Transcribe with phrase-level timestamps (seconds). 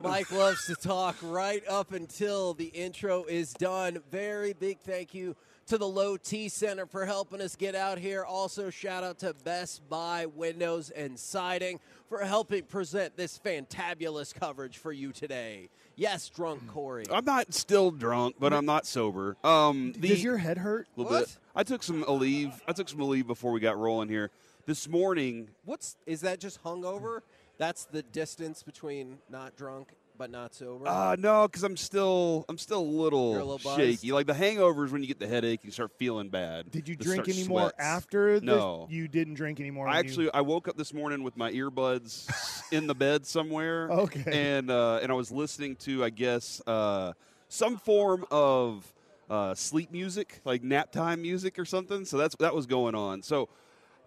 [0.00, 3.98] Mike loves to talk right up until the intro is done.
[4.10, 5.34] Very big thank you
[5.66, 8.22] to the Low T Center for helping us get out here.
[8.24, 14.76] Also, shout out to Best Buy Windows and Siding for helping present this fantabulous coverage
[14.76, 15.70] for you today.
[15.96, 17.04] Yes, drunk Corey.
[17.10, 19.36] I'm not still drunk, but I'm not sober.
[19.44, 20.88] Um, the, Does your head hurt?
[20.96, 21.26] a little What?
[21.26, 21.38] bit.
[21.54, 22.52] I took some Aleve.
[22.68, 24.30] I took some Aleve before we got rolling here.
[24.66, 26.40] This morning, What's is that?
[26.40, 27.20] Just hungover?
[27.58, 30.86] That's the distance between not drunk but not sober.
[30.86, 33.80] uh, no, because I'm still, I'm still a little, You're a little buzzed?
[33.80, 34.12] shaky.
[34.12, 36.70] Like the hangovers when you get the headache, you start feeling bad.
[36.70, 37.74] Did you Just drink start any sweats.
[37.80, 38.46] after this?
[38.46, 38.86] No.
[38.88, 39.88] You didn't drink anymore.
[39.88, 42.28] I when you- actually, I woke up this morning with my earbuds
[42.72, 43.90] in the bed somewhere.
[43.90, 44.52] Okay.
[44.54, 47.14] And uh, and I was listening to, I guess, uh,
[47.48, 48.94] some form of
[49.28, 52.04] uh, sleep music, like nap time music or something.
[52.04, 53.22] So that's that was going on.
[53.22, 53.48] So.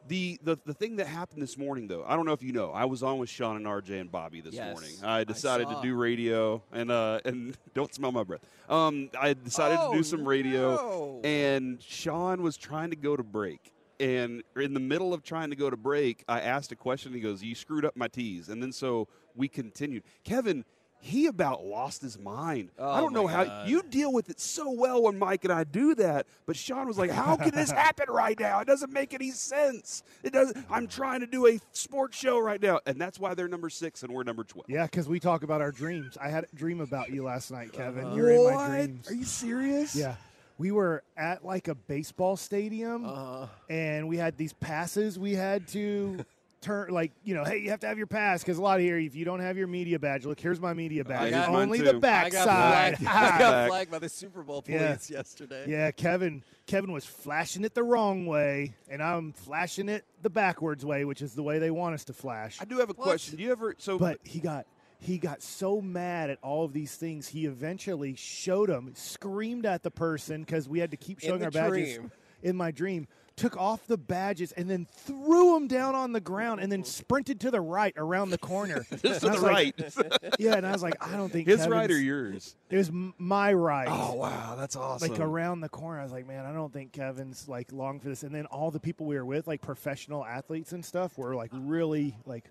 [0.08, 2.72] The, the the thing that happened this morning, though, I don't know if you know,
[2.72, 4.92] I was on with Sean and RJ and Bobby this Yes, morning.
[5.04, 5.82] I decided saw.
[5.82, 8.42] to do radio, and uh, and don't smell my breath.
[8.70, 11.22] Um, I decided Oh, to do some radio, no.
[11.24, 13.72] and Sean was trying to go to break.
[14.00, 17.14] And in the middle of trying to go to break, I asked a question.
[17.14, 20.04] He goes, "You screwed up my tees." And then so we continued.
[20.24, 20.64] Kevin,
[21.08, 22.70] he about lost his mind.
[22.78, 23.70] I Oh, don't know my how God.
[23.70, 26.28] you deal with it so well when Mike and I do that.
[26.46, 28.60] But Sean was like, "How can this happen right now?
[28.60, 30.04] It doesn't make any sense.
[30.24, 30.66] It doesn't.
[30.70, 34.04] I'm trying to do a sports show right now, and that's why they're number six
[34.04, 34.66] and we're number twelve.
[34.70, 36.18] Yeah, because we talk about our dreams.
[36.22, 38.14] I had a dream about you last night, Kevin.
[38.14, 38.68] You're in my What?
[38.70, 39.10] dreams.
[39.10, 39.96] Are you serious?
[39.96, 40.16] Yeah.
[40.60, 43.46] We were at like a baseball stadium Uh-huh.
[43.70, 46.26] and we had these passes we had to
[46.62, 48.82] turn like, you know, hey, you have to have your pass because a lot of
[48.86, 51.32] here if you don't have your media badge, look, here's my media badge.
[51.32, 52.98] got Only the I I back got side.
[52.98, 54.98] flagged, I got flagged by the Super Bowl Yeah.
[55.10, 55.66] yesterday.
[55.68, 60.86] yeah, Kevin Kevin was flashing it the wrong way and I'm flashing it the backwards
[60.86, 62.58] way, which is the way they want us to flash.
[62.62, 63.04] I do have a What?
[63.08, 63.38] question.
[63.38, 64.66] Do you ever so But he got
[65.00, 67.28] he got so mad at all of these things.
[67.28, 71.46] He eventually showed them, screamed at the person because we had to keep showing the
[71.46, 72.00] our badges
[72.42, 73.08] in my dream.
[73.38, 77.40] Took off the badges and then threw them down on the ground and then sprinted
[77.42, 78.84] to the right around the corner.
[78.90, 80.36] to the like- right?
[80.40, 82.56] yeah, and I was like, I don't think His Kevin's- right or yours?
[82.72, 83.88] It was my right.
[83.90, 85.12] Oh wow, that's awesome.
[85.12, 88.10] Like around the corner, I was like, man, I don't think Kevin's like long for
[88.10, 88.24] this.
[88.24, 91.52] And then all the people we were with, like professional athletes and stuff, were like
[91.54, 92.46] really like,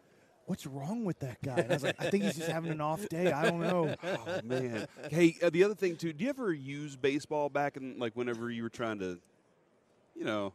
[0.45, 1.57] what's wrong with that guy?
[1.57, 3.33] And I was like, I think he's just having an off day.
[3.33, 3.93] I don't know.
[4.05, 4.87] Oh man.
[5.11, 6.13] Hey, uh, the other thing too.
[6.13, 9.19] Do you ever use baseball back in like whenever you were trying to,
[10.15, 10.53] you know?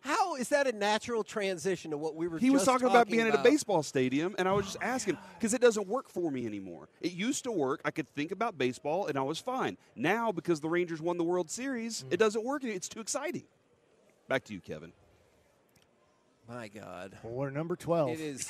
[0.00, 2.38] How is that a natural transition to what we were?
[2.38, 5.18] He was just talking, about being at a baseball stadium, and I was just asking
[5.38, 6.88] because it doesn't work for me anymore.
[7.02, 7.80] It used to work.
[7.84, 9.76] I could think about baseball, and I was fine.
[9.94, 12.14] Now, because the Rangers won the World Series, mm.
[12.14, 12.64] it doesn't work.
[12.64, 13.44] It's too exciting.
[14.28, 14.92] Back to you, Kevin.
[16.48, 18.10] My God, Well, we're number 12.
[18.10, 18.48] it is.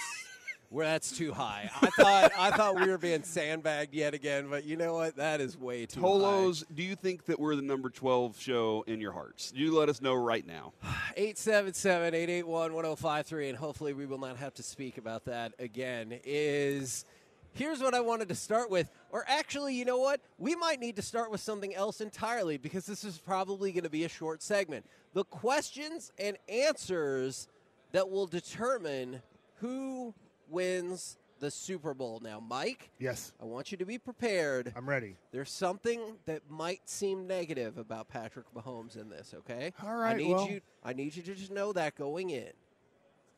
[0.73, 1.69] Well, that's too high.
[1.83, 5.17] I thought I thought we were being sandbagged yet again, but you know what?
[5.17, 9.01] That is way too Tolos, do you think that we're the number 12 show in
[9.01, 9.53] your hearts?
[9.55, 10.73] You let us know right now.
[10.81, 11.13] high.
[11.19, 16.21] 877-881-1053, and hopefully we will not have to speak about that again.
[16.25, 17.05] Is
[17.53, 20.21] here's what I wanted to start with, or actually, you know what?
[20.39, 23.91] We might need to start with something else entirely because this is probably going to
[23.91, 24.87] be a short segment.
[25.15, 27.49] The questions and answers
[27.91, 29.23] that will determine
[29.57, 30.15] who
[30.51, 32.21] wins the Super Bowl.
[32.23, 34.73] Now, Mike, yes, I want you to be prepared.
[34.77, 35.17] I'm ready.
[35.33, 39.73] There's something that might seem negative about Patrick Mahomes in this, okay?
[39.83, 42.51] All right, I need well- you I need you to just know that going in.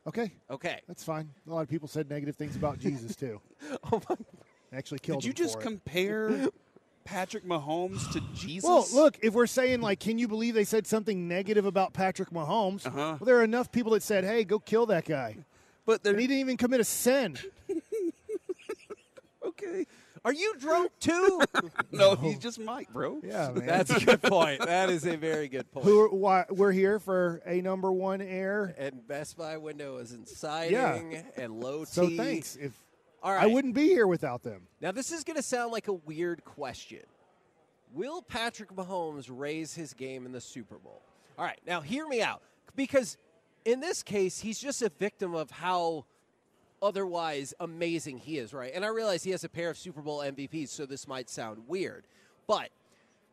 [0.05, 0.81] Okay, Okay.
[0.87, 1.29] that's fine.
[1.47, 3.39] A lot of people said negative things about Jesus, too.
[3.91, 4.17] Oh my
[4.73, 6.47] Actually killed Did you him just for compare
[7.05, 8.67] Patrick Mahomes to Jesus?
[8.67, 12.31] Well, look, if we're saying, like, can you believe they said something negative about Patrick
[12.31, 12.85] Mahomes?
[12.85, 12.97] Uh-huh.
[12.97, 15.37] Well, there are enough people that said, hey, go kill that guy.
[15.85, 17.37] But And he didn't even commit a sin.
[19.45, 19.85] okay.
[20.25, 21.41] Are you drunk too?
[21.91, 23.19] no, he's just Mike, bro.
[23.23, 23.65] Yeah, man.
[23.65, 24.65] That's a good point.
[24.65, 25.85] That is a very good point.
[25.85, 26.07] Who?
[26.15, 28.73] Why, we're here for a number one air.
[28.77, 32.55] and Best Buy window is inciting siding and low So thanks.
[32.55, 32.71] If
[33.21, 33.43] All right.
[33.43, 34.67] I wouldn't be here without them.
[34.79, 37.01] Now, this is going to sound like a weird question.
[37.93, 41.01] Will Patrick Mahomes raise his game in the Super Bowl?
[41.37, 42.41] All right, now hear me out.
[42.75, 43.17] Because
[43.65, 46.05] in this case, he's just a victim of how
[46.81, 48.71] otherwise amazing he is, right?
[48.73, 51.67] And I realize he has a pair of Super Bowl MVPs, so this might sound
[51.67, 52.05] weird.
[52.45, 52.69] But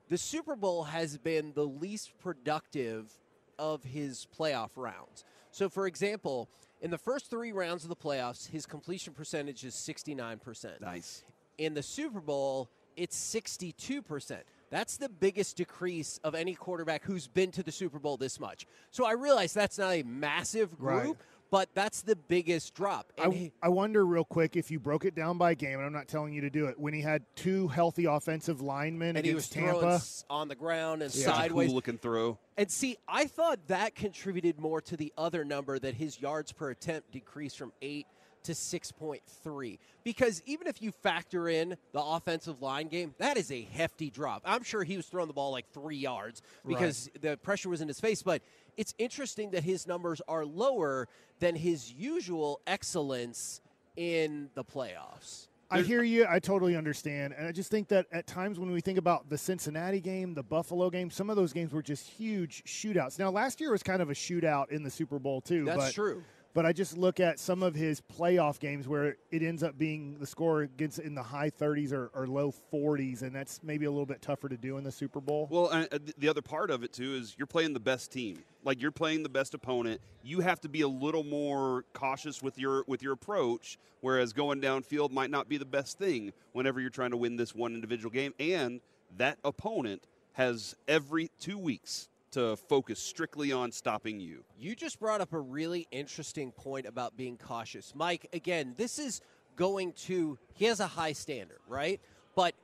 [0.09, 3.11] the Super Bowl has been the least productive
[3.59, 5.25] of his playoff rounds.
[5.51, 6.49] So, for example,
[6.81, 10.81] in the first three rounds of the playoffs, his completion percentage is 69%.
[10.81, 11.25] Nice.
[11.59, 14.39] In the Super Bowl, it's 62%.
[14.71, 18.67] That's the biggest decrease of any quarterback who's been to the Super Bowl this much.
[18.91, 21.17] So I realize that's not a massive group, Right.
[21.51, 23.13] but that's the biggest drop.
[23.19, 25.87] And I, he- I wonder real quick if you broke it down by game, and
[25.87, 26.79] I'm not telling you to do it.
[26.79, 30.01] When he had two healthy offensive linemen and he was throwing Tampa,
[30.31, 31.67] on the ground and Such a sideways.
[31.69, 32.39] cool looking throw.
[32.57, 36.71] And see, I thought that contributed more to the other number that his yards per
[36.71, 38.07] attempt decreased from 8
[38.45, 39.79] to 6.3.
[40.03, 44.43] Because even if you factor in the offensive line game, that is a hefty drop.
[44.45, 47.89] I'm sure he was throwing the ball like three yards because the pressure was in
[47.89, 48.23] his face.
[48.23, 48.43] But
[48.77, 51.09] it's interesting that his numbers are lower
[51.39, 53.61] than his usual excellence
[53.97, 55.49] in the playoffs.
[55.73, 56.27] I hear you.
[56.29, 57.33] I totally understand.
[57.37, 60.43] And I just think that at times when we think about the Cincinnati game, the
[60.43, 63.21] Buffalo game, some of those games were just huge shootouts.
[63.21, 65.65] Now, last year was kind of a shootout in the Super Bowl, too.
[65.65, 66.25] That's but, true.
[66.53, 70.19] But I just look at some of his playoff games where it ends up being
[70.19, 73.91] the score gets in the high 30s or, or low 40s, and that's maybe a
[73.91, 75.47] little bit tougher to do in the Super Bowl.
[75.49, 78.43] Well, uh, the other part of it too is you're playing the best team.
[78.65, 80.01] Like you're playing the best opponent.
[80.25, 83.79] You have to be a little more cautious with your with your approach.
[84.01, 87.55] Whereas going downfield might not be the best thing whenever you're trying to win this
[87.55, 88.35] one individual game.
[88.41, 88.81] And
[89.17, 90.03] that opponent
[90.33, 94.45] has every two weeks to focus strictly on stopping you.
[94.59, 97.93] You just brought up a really interesting point about being cautious.
[97.95, 99.21] Mike, again, this is
[99.57, 102.01] going to, he has a high standard, right?
[102.35, 102.55] But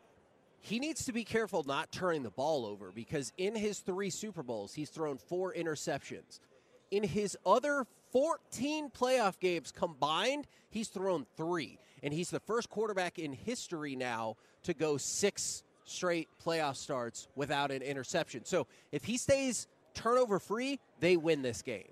[0.61, 4.43] he needs to be careful not turning the ball over because in his three Super
[4.43, 6.41] Bowls, he's thrown four interceptions.
[6.91, 11.79] In his other 14 playoff games combined, he's thrown three.
[12.03, 17.71] And he's the first quarterback in history now to go six straight playoff starts without
[17.71, 18.45] an interception.
[18.45, 21.89] So if he stays turnover free, they win this game.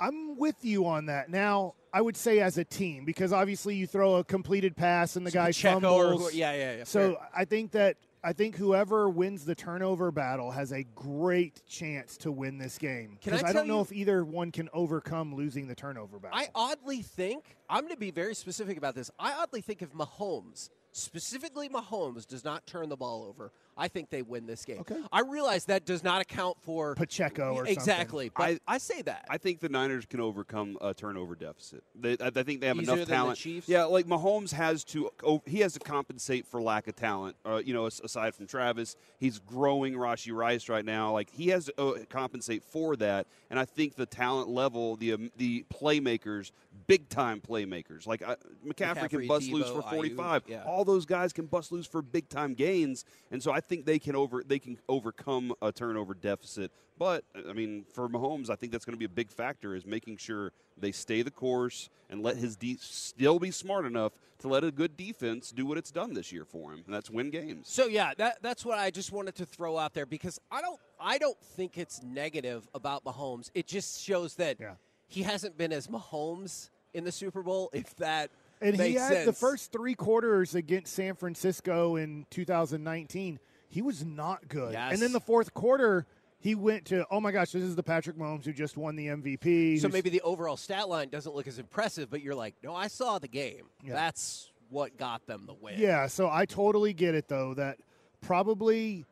[0.00, 1.28] I'm with you on that.
[1.30, 5.26] Now, I would say as a team, because obviously you throw a completed pass and
[5.26, 7.28] the guy Pacheco or yeah, yeah, yeah, So fair.
[7.34, 12.32] I think that I think whoever wins the turnover battle has a great chance to
[12.32, 13.16] win this game.
[13.22, 16.18] Can I Because I, don't know you- if either one can overcome losing the turnover
[16.18, 16.36] battle.
[16.38, 19.10] I oddly think, I'm going to be very specific about this.
[19.18, 24.10] I oddly think if Mahomes, specifically Mahomes, does not turn the ball over, I think
[24.10, 24.80] they win this game.
[24.80, 25.00] Okay.
[25.12, 29.26] I realize that does not account for Pacheco or something exactly, I, I- say that.
[29.28, 31.82] I think the Niners can overcome a turnover deficit.
[31.94, 33.38] They, I, I think they have Easier enough than the talent.
[33.38, 33.68] Chiefs?
[33.68, 35.10] Yeah, like Mahomes has to.
[35.24, 37.36] Oh, he has to compensate for lack of talent.
[37.44, 41.12] Uh, you know, aside from Travis, he's growing Rashee Rice right now.
[41.12, 43.26] Like he has to uh, compensate for that.
[43.50, 46.52] And I think the talent level, the um, the playmakers,
[46.88, 48.34] big time playmakers, like uh,
[48.66, 50.44] McCaffrey, can McCaffrey, bust loose for forty five.
[50.46, 50.64] Aiyuk, yeah.
[50.64, 53.04] All those guys can bust loose for big time gains.
[53.30, 56.72] And so I think they can over they can overcome a turnover deficit.
[56.98, 59.86] But I mean, for Mahomes, I think that's going to be a big factor is
[59.86, 64.48] making sure they stay the course and let his de- still be smart enough to
[64.48, 67.28] let a good defense do what it's done this year for him, and that's win
[67.30, 67.68] games.
[67.68, 70.80] So yeah, that that's what I just wanted to throw out there because I don't
[71.00, 73.50] I don't think it's negative about Mahomes.
[73.54, 74.74] It just shows that Yeah.
[75.06, 77.70] he hasn't been as Mahomes in the Super Bowl.
[77.72, 78.30] If that
[78.60, 79.26] and he had sense.
[79.26, 83.38] the first three quarters against San Francisco in 2019.
[83.68, 84.72] He was not good.
[84.72, 84.92] Yes.
[84.92, 86.06] And then the fourth quarter,
[86.38, 89.08] he went to, oh my gosh, this is the Patrick Mahomes who just won the
[89.08, 89.80] MVP.
[89.80, 92.88] So maybe the overall stat line doesn't look as impressive, but you're like, no, I
[92.88, 93.66] saw the game.
[93.84, 93.94] Yeah.
[93.94, 95.74] That's what got them the win.
[95.78, 97.78] Yeah, so I totally get it though that
[98.20, 99.04] probably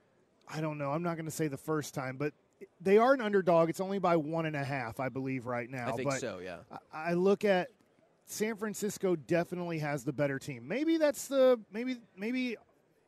[0.48, 2.32] I don't know, I'm not gonna say the first time, but
[2.80, 3.68] they are an underdog.
[3.68, 5.88] It's only by one and a half, I believe, right now.
[5.88, 6.40] I think but so.
[6.42, 6.58] Yeah.
[6.92, 7.68] I I look at
[8.26, 10.66] San Francisco definitely has the better team.
[10.66, 12.56] Maybe that's the maybe maybe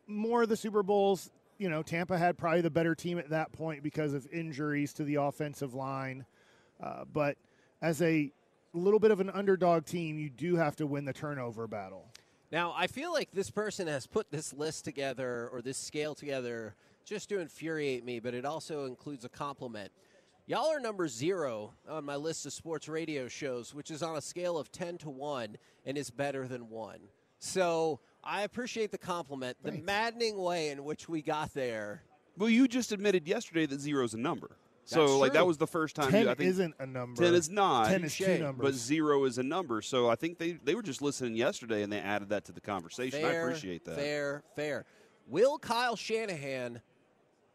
[0.07, 1.31] more of the Super Bowls.
[1.59, 5.05] You know, Tampa had probably the better team at that point because of injuries to
[5.05, 6.25] the offensive line.
[6.81, 7.37] Uh, but
[7.83, 8.31] as a
[8.73, 12.07] little bit of an underdog team, you do have to win the turnover battle.
[12.53, 16.75] Now, I feel like this person has put this list together or this scale together
[17.09, 19.91] just to infuriate me, but it also includes a compliment.
[20.47, 24.21] Y'all are number zero on my list of sports radio shows, which is on a
[24.21, 26.99] scale of 10 to 1 and is better than 1.
[27.39, 29.57] So I appreciate the compliment.
[29.63, 32.03] The maddening way in which we got there.
[32.37, 34.57] Well, you just admitted yesterday that zero is a number.
[34.85, 35.41] So That's like true.
[35.41, 36.11] that was the first time.
[36.11, 37.23] Ten you, I think isn't a number.
[37.23, 37.89] ten is not.
[37.89, 38.41] Ten is two Touche.
[38.41, 38.65] numbers.
[38.65, 39.83] but zero is a number.
[39.83, 42.61] So I think they, they were just listening yesterday and they added that to the
[42.63, 43.21] conversation.
[43.21, 43.97] Fair, I appreciate that.
[43.97, 44.87] Fair, fair.
[45.27, 46.81] Will Kyle Shanahan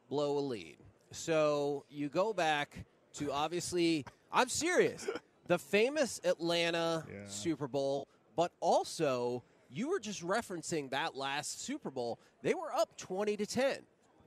[0.10, 0.78] blow a lead?
[1.12, 5.08] So you go back to obviously, I'm serious,
[5.48, 7.28] the famous Atlanta Yeah.
[7.28, 12.20] Super Bowl, but also you were just referencing that last Super Bowl.
[12.42, 13.78] They were up 20 to 10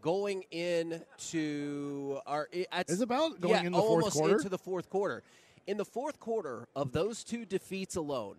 [0.03, 4.37] going into our at, Is it about going yeah, in the fourth almost quarter?
[4.37, 5.23] into the fourth quarter.
[5.67, 8.37] In the fourth quarter of those two defeats alone,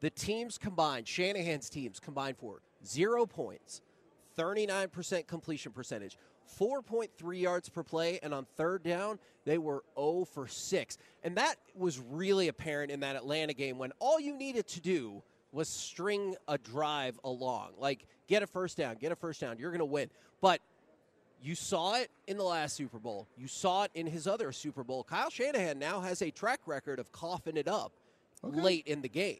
[0.00, 3.80] the teams combined, Shanahan's teams combined for zero points,
[4.36, 6.18] 39% completion percentage,
[6.58, 10.98] 4.3 yards per play, and on third down, they were 0 for 6.
[11.22, 15.22] And that was really apparent in that Atlanta game when all you needed to do
[15.52, 17.70] was string a drive along.
[17.78, 20.10] Like, get a first down, get a first down, you're going to win.
[20.40, 20.60] But
[21.42, 23.28] you saw it in the last Super Bowl.
[23.36, 25.04] You saw it in his other Super Bowl.
[25.04, 27.92] Kyle Shanahan now has a track record of coughing it up
[28.44, 28.60] Okay.
[28.60, 29.38] late in the game.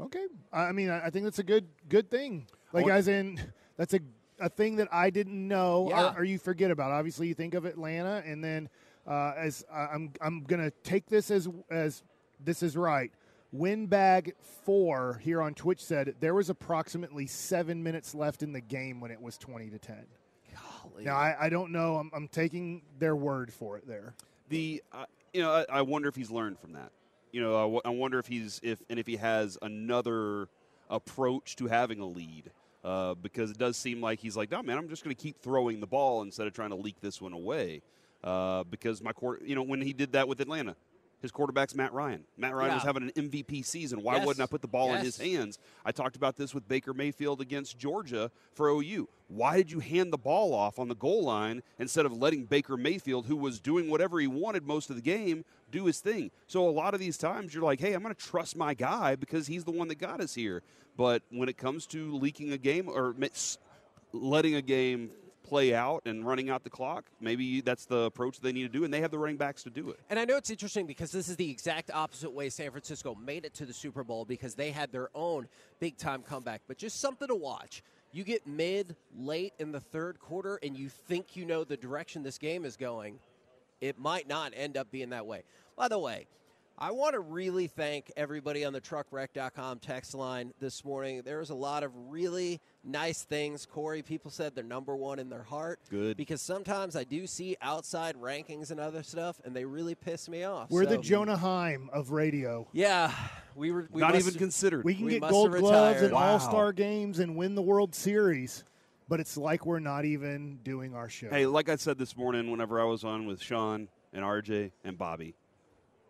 [0.00, 2.46] Okay, I I mean, I I think that's a good good thing.
[2.72, 3.38] Like, want- as in,
[3.76, 4.00] that's a
[4.40, 6.12] a thing that I didn't know, Yeah.
[6.14, 6.90] or, or you forget about.
[6.90, 8.68] Obviously, you think of Atlanta, and then
[9.06, 12.02] uh, as I- I'm I'm gonna take this as as
[12.44, 13.10] this is right.
[13.52, 19.00] Winbag four here on Twitch said there was approximately seven minutes left in the game
[19.00, 20.06] when it was twenty to ten.
[20.54, 21.04] Golly.
[21.04, 21.96] Now I, I don't know.
[21.96, 24.14] I'm, I'm taking their word for it there.
[24.48, 26.92] The uh, you know I, I wonder if he's learned from that.
[27.32, 30.48] You know I, w- I wonder if he's if and if he has another
[30.88, 32.50] approach to having a lead.
[32.82, 35.38] Uh, because it does seem like he's like, no, man, I'm just going to keep
[35.40, 37.82] throwing the ball instead of trying to leak this one away.
[38.24, 40.76] Uh, because my court, you know, when he did that with Atlanta,
[41.20, 42.24] his quarterback's Matt Ryan.
[42.38, 44.02] Matt Ryan was having an MVP season.
[44.02, 44.26] Why Yes.
[44.26, 45.58] wouldn't I put the ball in his hands?
[45.84, 49.06] I talked about this with Baker Mayfield against Georgia for OU.
[49.28, 52.78] Why did you hand the ball off on the goal line instead of letting Baker
[52.78, 56.30] Mayfield, who was doing whatever he wanted most of the game, do his thing?
[56.46, 59.14] So a lot of these times you're like, hey, I'm going to trust my guy
[59.16, 60.62] because he's the one that got us here.
[60.96, 63.14] But when it comes to leaking a game or
[64.12, 65.10] letting a game
[65.42, 68.84] play out and running out the clock, maybe that's the approach they need to do,
[68.84, 69.98] and they have the running backs to do it.
[70.08, 73.44] And I know it's interesting because this is the exact opposite way San Francisco made
[73.44, 75.48] it to the Super Bowl because they had their own
[75.80, 76.62] big time comeback.
[76.68, 77.82] But just something to watch.
[78.12, 82.22] You get mid, late in the third quarter, and you think you know the direction
[82.22, 83.18] this game is going.
[83.80, 85.42] It might not end up being that way.
[85.76, 86.26] By the way,
[86.82, 91.20] I want to really thank everybody on the truckwreck.com text line this morning.
[91.24, 93.66] There was a lot of really nice things.
[93.66, 95.78] Corey, people said they're number one in their heart.
[95.90, 96.16] Good.
[96.16, 100.44] Because sometimes I do see outside rankings and other stuff, and they really piss me
[100.44, 100.70] off.
[100.70, 102.66] We're the Jonah Heim of radio.
[102.72, 103.12] Yeah,
[103.54, 104.82] we were we Not must- even considered.
[104.84, 106.32] We can We get gold gloves and Wow.
[106.32, 108.64] all star games and win the World Series,
[109.10, 111.28] but it's like we're not even doing our show.
[111.28, 114.96] Hey, like I said this morning, whenever I was on with Sean and RJ and
[114.96, 115.34] Bobby,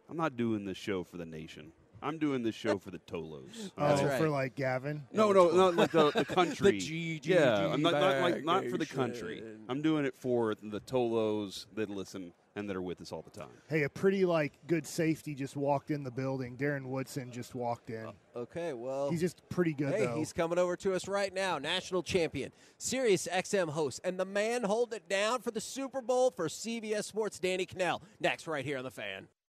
[0.09, 1.73] I'm not doing this show for the nation.
[2.02, 3.73] I'm doing this show for the Tolos.
[3.76, 4.19] oh, right.
[4.19, 5.02] for like Gavin.
[5.12, 6.78] No, no, not like the, the country.
[6.78, 9.42] GGG yeah, I'm not, not like not for the country.
[9.69, 13.30] I'm doing it for the Tolos that listen and that are with us all the
[13.30, 13.49] time.
[13.69, 16.57] Hey, a pretty like good safety just walked in the building.
[16.57, 18.07] Darren Woodson just walked in.
[18.07, 20.16] Uh, okay, well, He's just pretty good Hey, though.
[20.16, 21.59] he's coming over to us right now.
[21.59, 26.30] National champion, Sirius XM host, and the man holding it down for the Super Bowl
[26.30, 28.00] for CBS Sports, Danny Kanell.
[28.19, 29.28] Next, right here on the fan.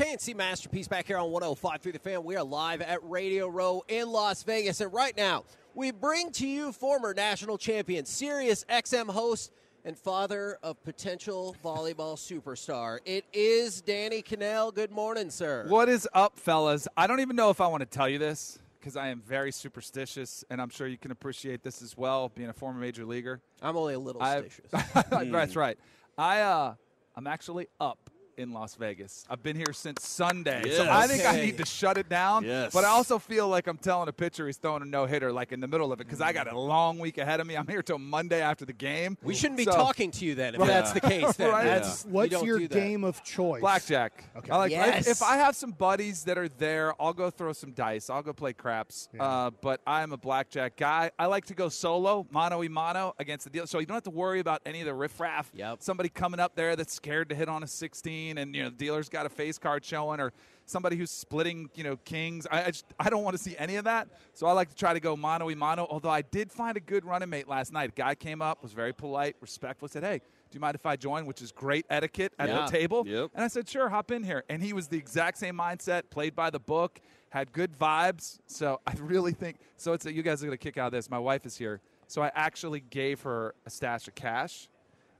[0.00, 2.24] KNC Masterpiece back here on 105 through the fan.
[2.24, 4.80] We are live at Radio Row in Las Vegas.
[4.80, 9.52] And right now, we bring to you former national champion, Sirius XM host,
[9.84, 13.00] and father of potential volleyball superstar.
[13.04, 14.74] It is Danny Kanell.
[14.74, 15.66] Good morning, sir.
[15.68, 16.88] What is up, fellas?
[16.96, 19.52] I don't even know if I want to tell you this because I am very
[19.52, 23.42] superstitious, and I'm sure you can appreciate this as well, being a former major leaguer.
[23.60, 25.30] I'm only a little I- stitious.
[25.30, 25.76] That's right.
[26.16, 26.74] I uh,
[27.14, 29.24] I'm actually up in Las Vegas.
[29.28, 32.44] I've been here since Sunday, so I think I need to shut it down.
[32.44, 32.72] Yes.
[32.72, 35.52] But I also feel like I'm telling a pitcher he's throwing a no hitter, like
[35.52, 37.56] in the middle of it, because I got a long week ahead of me.
[37.56, 39.16] I'm here till Monday after the game.
[39.22, 40.66] we shouldn't be So- talking to you then if Right.
[40.68, 41.36] that's the case.
[41.36, 41.50] Then.
[41.50, 41.64] Right.
[41.64, 43.60] That's, we What's don't your game of choice?
[43.60, 44.24] Blackjack.
[44.36, 44.50] Okay.
[44.52, 45.06] I like Yes.
[45.06, 48.08] if, if I have some buddies that are there, I'll go throw some dice.
[48.08, 49.08] I'll go play craps.
[49.18, 51.10] Uh, but I'm a blackjack guy.
[51.18, 53.66] I like to go solo, mano y mano against the deal.
[53.66, 55.50] So you don't have to worry about any of the riffraff.
[55.54, 55.82] Yep.
[55.82, 58.76] Somebody coming up there that's scared to hit on a 16, and you know the
[58.76, 60.32] dealer's got a face card showing, or
[60.66, 62.46] somebody who's splitting, you know, kings.
[62.50, 64.08] I I, just, I don't want to see any of that.
[64.34, 65.86] So I like to try to go mano y mano.
[65.90, 67.90] Although I did find a good running mate last night.
[67.90, 70.20] A guy came up, was very polite, respectful, said, "Hey."
[70.50, 71.26] Do you mind if I join?
[71.26, 72.64] Which is great etiquette at Yeah.
[72.64, 73.06] the table.
[73.06, 73.30] Yep.
[73.36, 74.42] And I said, sure, hop in here.
[74.48, 78.40] And he was the exact same mindset, played by the book, had good vibes.
[78.48, 79.92] So I really think so.
[79.92, 81.08] It's a, you guys are gonna kick out of this.
[81.08, 84.68] My wife is here, so I actually gave her a stash of cash,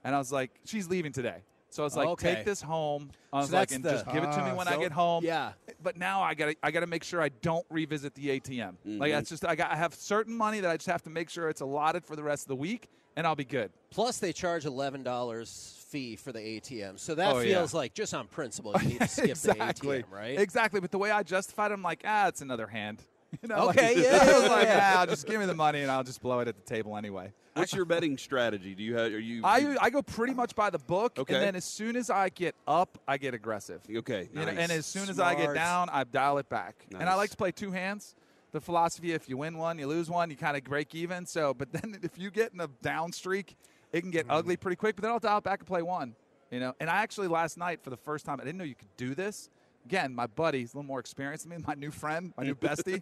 [0.02, 1.44] and I was like, she's leaving today.
[1.70, 2.34] So I was like, Okay.
[2.36, 3.10] take this home.
[3.32, 4.90] I was So like, and the- just give it to me Ah, when I get
[4.92, 5.24] home.
[5.24, 5.52] yeah.
[5.82, 8.72] But now I gotta, I gotta make sure I don't revisit the ATM.
[8.86, 8.98] Mm-hmm.
[8.98, 11.30] Like that's just, I got, I have certain money that I just have to make
[11.30, 13.70] sure it's allotted for the rest of the week, and I'll be good.
[13.90, 17.58] Plus, they charge eleven dollars fee for the ATM, so that Oh, yeah.
[17.58, 19.98] feels like just on principle you need to skip exactly.
[19.98, 20.38] the ATM, right?
[20.40, 20.80] Exactly.
[20.80, 23.02] But the way I justified it, I'm like, ah, it's another hand.
[23.42, 24.94] You know, like- Okay, yeah, I was yeah, like, yeah.
[24.98, 27.32] ah, just give me the money and I'll just blow it at the table anyway.
[27.54, 28.74] What's your betting strategy?
[28.74, 29.12] Do you have?
[29.12, 29.42] Are you?
[29.44, 31.34] I, I go pretty much by the book, Okay.
[31.34, 33.80] and then as soon as I get up, I get aggressive.
[33.98, 34.28] okay.
[34.32, 34.58] You know, nice.
[34.58, 36.74] and as soon as I get down, I dial it back.
[36.98, 38.14] And I like to play two hands.
[38.52, 40.30] The philosophy: if you win one, you lose one.
[40.30, 41.26] You kind of break even.
[41.26, 43.56] So, but then if you get in a down streak,
[43.92, 44.32] it can get Mm-hmm.
[44.36, 44.96] ugly pretty quick.
[44.96, 46.14] But then I'll dial it back and play one.
[46.50, 48.74] You know, and I actually last night for the first time, I didn't know you
[48.76, 49.50] could do this.
[49.84, 51.64] Again, my buddy, he's a little more experienced than me.
[51.66, 53.00] My new friend, my new bestie,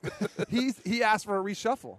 [0.48, 1.98] he's he asked for a reshuffle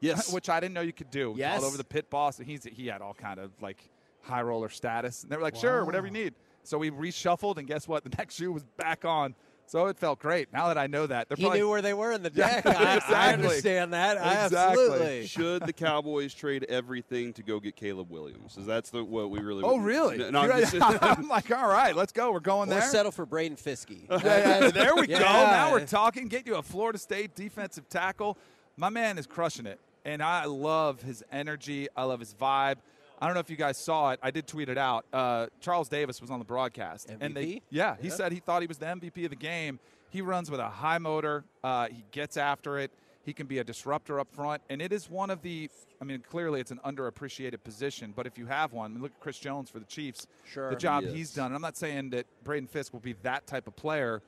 [0.00, 0.32] yes.
[0.32, 1.34] which I didn't know you could do.
[1.36, 1.60] Yes.
[1.60, 3.78] Called over the pit boss, and he's he had all kind of like
[4.22, 5.22] high roller status.
[5.22, 8.04] And they were like, "Sure, whatever you need." So we reshuffled, and guess what?
[8.04, 9.34] The next shoe was back on.
[9.68, 10.52] So it felt great.
[10.52, 12.60] Now that I know that, they're He probably knew where they were in the Yeah,
[12.62, 12.66] deck.
[12.66, 13.44] I, I exactly.
[13.46, 14.16] understand that.
[14.18, 14.84] I Exactly.
[14.84, 15.26] absolutely.
[15.26, 18.56] Should the Cowboys trade everything to go get Caleb Williams?
[18.56, 19.64] Is that's the what we really?
[19.64, 20.18] Oh, really?
[20.18, 22.30] No, I'm You're- just- I'm like, all right, let's go.
[22.30, 22.82] We're going Or there.
[22.82, 23.90] settle for Braden Fiske.
[24.08, 25.14] Yeah, yeah, there we go.
[25.14, 25.20] Yeah.
[25.22, 26.28] Now we're talking.
[26.28, 28.38] Get you a Florida State defensive tackle.
[28.76, 31.88] My man is crushing it, and I love his energy.
[31.96, 32.76] I love his vibe.
[33.20, 34.20] I don't know if you guys saw it.
[34.22, 35.06] I did tweet it out.
[35.12, 37.62] Uh, Charles Davis was on the broadcast, and they MVP?
[37.70, 39.78] yeah, he said he thought he was the MVP of the game.
[40.10, 41.44] He runs with a high motor.
[41.64, 42.90] Uh, he gets after it.
[43.24, 45.68] He can be a disruptor up front, and it is one of the.
[46.00, 49.12] I mean, clearly it's an underappreciated position, but if you have one, I mean, look
[49.12, 50.26] at Chris Jones for the Chiefs.
[50.44, 50.70] Sure.
[50.70, 51.12] the job Yes.
[51.14, 51.46] he's done.
[51.46, 54.22] And I'm not saying that Braden Fiske will be that type of player,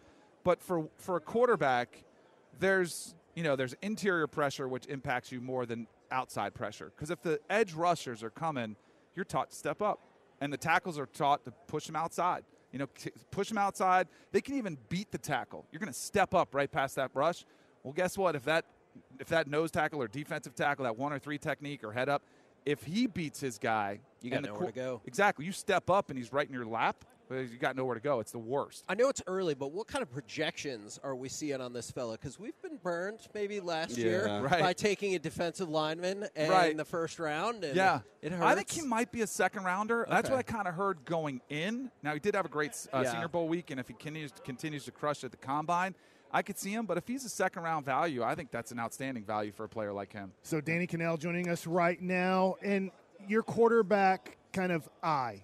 [0.45, 2.03] but for for a quarterback,
[2.59, 6.93] there's you know there's interior pressure which impacts you more than outside pressure.
[6.95, 8.77] Because if the edge rushers are coming,
[9.15, 10.01] you're taught to step up,
[10.41, 12.45] and the tackles are taught to push them outside.
[12.73, 12.87] You know,
[13.31, 14.09] push them outside.
[14.33, 15.65] They can even beat the tackle.
[15.73, 17.47] You're going to step up right past that rush.
[17.83, 18.37] Well, guess what?
[18.37, 18.67] If that
[19.19, 22.23] if that nose tackle or defensive tackle, that one or three technique or head up,
[22.67, 25.01] if he beats his guy, You got nowhere to go.
[25.07, 25.45] Exactly.
[25.45, 27.05] You step up and he's right in your lap.
[27.29, 28.21] Well, You got nowhere to go.
[28.21, 28.85] It's the worst.
[28.89, 32.13] I know it's early, but what kind of projections are we seeing on this fella?
[32.13, 34.61] Because we've been burned maybe last year Right.
[34.61, 36.77] by taking a defensive lineman in Right.
[36.77, 37.65] the first round.
[37.65, 38.43] And Yeah, it hurts.
[38.45, 40.07] I think he might be a second rounder.
[40.09, 41.91] That's what I kind of heard going in.
[42.03, 43.13] Now he did have a great uh, Yeah.
[43.13, 45.95] Senior Bowl week, and if he continues continues to crush at the combine,
[46.33, 46.87] I could see him.
[46.87, 49.69] But if he's a second round value, I think that's an outstanding value for a
[49.69, 50.33] player like him.
[50.43, 52.91] So Danny Kanell joining us right now, and
[53.27, 55.43] your quarterback kind of eye.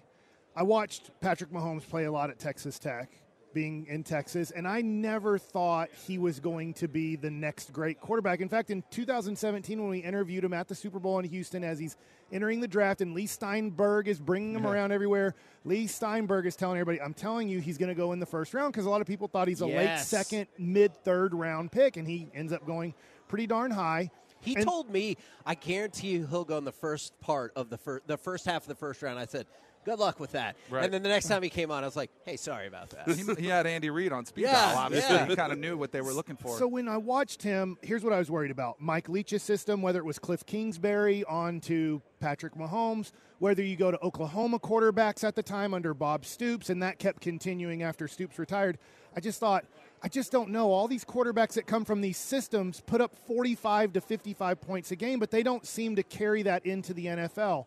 [0.55, 3.09] I watched Patrick Mahomes play a lot at Texas Tech,
[3.53, 7.99] being in Texas, and I never thought he was going to be the next great
[7.99, 8.39] quarterback.
[8.41, 11.77] In fact, in 2017, when we interviewed him at the Super Bowl in Houston as
[11.79, 11.97] he's
[12.31, 16.79] entering the draft, and Lee Steinberg is bringing him around everywhere, Lee Steinberg is telling
[16.79, 19.01] everybody, I'm telling you, he's going to go in the first round because a lot
[19.01, 22.65] of people thought he's a late second, mid third round pick, and he ends up
[22.65, 22.93] going
[23.27, 24.09] pretty darn high.
[24.41, 27.77] He And- told me, I guarantee you he'll go in the first part of the
[27.77, 29.17] first, the first half of the first round.
[29.17, 29.47] I said,
[29.85, 30.55] good luck with that.
[30.69, 30.83] Right.
[30.83, 33.07] And then the next time he came on, I was like, hey, sorry about that.
[33.07, 34.77] he, he had Andy Reid on speed Yeah, dial.
[34.79, 35.27] Obviously, yeah.
[35.27, 36.57] he kind of knew what they were looking for.
[36.57, 39.99] So when I watched him, here's what I was worried about: Mike Leach's system, whether
[39.99, 45.35] it was Cliff Kingsbury on to Patrick Mahomes, whether you go to Oklahoma quarterbacks at
[45.35, 48.77] the time under Bob Stoops, and that kept continuing after Stoops retired.
[49.15, 49.65] I just thought,
[50.03, 50.71] I just don't know.
[50.71, 54.95] All these quarterbacks that come from these systems put up 45 to 55 points a
[54.95, 57.65] game, but they don't seem to carry that into the NFL.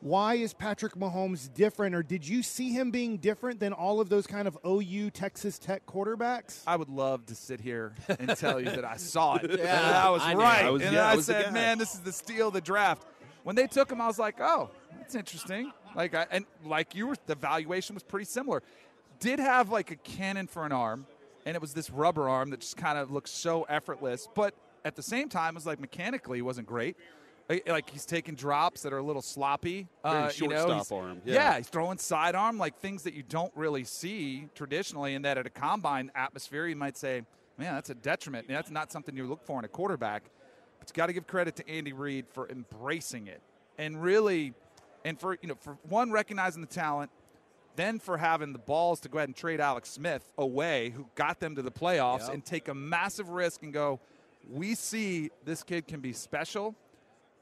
[0.00, 4.08] Why is Patrick Mahomes different, or did you see him being different than all of
[4.08, 6.62] those kind of OU Texas Tech quarterbacks?
[6.66, 9.50] I would love to sit here and tell you that I saw it.
[9.58, 10.64] Yeah, and I was I right.
[10.66, 12.60] I was- and yeah, I, I was said, man, this is the steal of the
[12.60, 13.06] draft.
[13.42, 15.72] When they took him, I was like, oh, that's interesting.
[15.94, 18.62] Like, I, and like you were, the valuation was pretty similar.
[19.18, 21.06] Did have like a cannon for an arm,
[21.46, 24.28] and it was this rubber arm that just kind of looks so effortless.
[24.34, 24.54] But
[24.84, 26.96] at the same time, it was like mechanically, it wasn't great.
[27.48, 29.88] Like- Like he's taking drops that are a little sloppy.
[30.04, 31.34] Uh, you know, shortstop he's- arm, Yeah.
[31.34, 31.56] yeah.
[31.58, 35.50] he's throwing sidearm, like things that you don't really see traditionally, and that at a
[35.50, 37.22] combine atmosphere, you might say,
[37.58, 38.48] man, that's a detriment.
[38.48, 40.24] That's not something you look for in a quarterback.
[40.78, 43.40] But you got to give credit to Andy Reid for embracing it
[43.78, 44.52] and really,
[45.04, 47.10] and for you know, for one recognizing the talent,
[47.76, 51.40] then for having the balls to go ahead and trade Alex Smith away, who got
[51.40, 52.34] them to the playoffs, Yep.
[52.34, 54.00] and take a massive risk and go,
[54.50, 56.74] we see this kid can be special,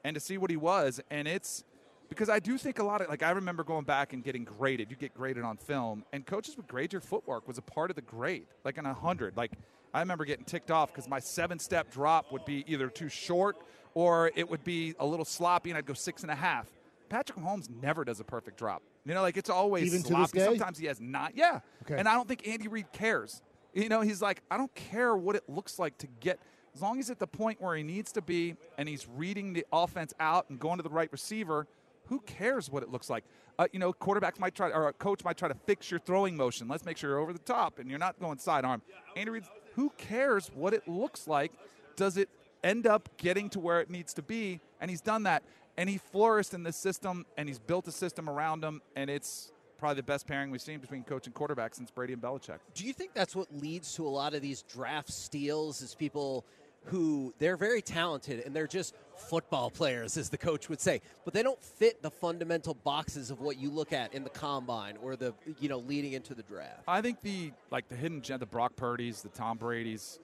[0.05, 1.65] and to see what he was, and it's
[2.09, 4.91] because I do think a lot of like I remember going back and getting graded.
[4.91, 7.97] You get graded on film, and coaches would grade your footwork was a part of
[7.97, 9.37] the grade, like in a hundred.
[9.37, 9.53] Like
[9.93, 13.57] I remember getting ticked off because my seven-step drop would be either too short
[13.95, 16.67] or it would be a little sloppy, and I'd go six and a half.
[17.09, 18.83] Patrick Mahomes never does a perfect drop.
[19.07, 20.41] You know, like it's always Even sloppy.
[20.41, 21.37] Sometimes he has not.
[21.37, 21.97] Yeah, Okay.
[21.97, 23.41] and I don't think Andy Reid cares.
[23.73, 26.39] You know, he's like, I don't care what it looks like to get,
[26.75, 29.65] as long as at the point where he needs to be and he's reading the
[29.73, 31.67] offense out and going to the right receiver,
[32.07, 33.25] who cares what it looks like?
[33.59, 36.37] Uh, you know, quarterbacks might try, or a coach might try to fix your throwing
[36.37, 36.67] motion.
[36.67, 38.83] Let's make sure you're over the top and you're not going sidearm.
[39.17, 41.53] Andy Reid, who cares what it looks like?
[41.97, 42.29] Does it
[42.65, 44.61] end up getting to where it needs to be?
[44.81, 45.45] And he's done that.
[45.77, 48.83] And he flourished in this system and he's built a system around him.
[48.97, 52.23] And it's probably the best pairing we've seen between coach and quarterback since Brady and
[52.23, 52.59] Belichick.
[52.75, 55.83] Do you think that's what leads to a lot of these draft steals?
[55.83, 56.45] Is people
[56.87, 61.33] who they're very talented and they're just football players, as the coach would say, but
[61.33, 65.17] they don't fit the fundamental boxes of what you look at in the combine or
[65.17, 66.83] the you know leading into the draft.
[66.87, 70.19] I think the like the hidden gem, the Brock Purdy's, the Tom Brady's.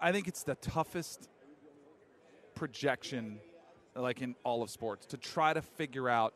[0.00, 1.28] I- think it's the toughest
[2.54, 3.40] projection,
[3.94, 6.34] like in all of sports, to try to figure out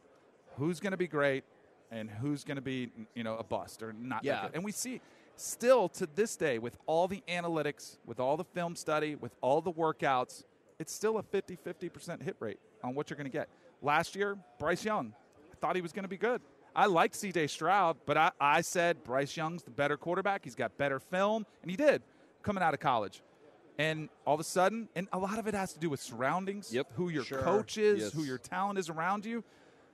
[0.56, 1.44] who's going to be great
[1.90, 4.24] and who's going to be, you know, a bust or not.
[4.24, 4.48] Yeah.
[4.54, 5.00] And we see
[5.36, 9.60] still to this day with all the analytics, with all the film study, with all
[9.60, 10.44] the workouts,
[10.78, 13.48] it's still a 50-50% hit rate on what you're going to get.
[13.82, 15.12] Last year, Bryce Young,
[15.52, 16.40] I thought he was going to be good.
[16.76, 17.46] I liked C.J.
[17.48, 20.42] Stroud, but I, I said Bryce Young's the better quarterback.
[20.42, 22.02] He's got better film, and he did
[22.42, 23.22] coming out of college.
[23.78, 26.72] And all of a sudden, and a lot of it has to do with surroundings,
[26.72, 27.38] Yep, who your sure.
[27.42, 28.12] coach is, Yes.
[28.12, 29.42] who your talent is around you.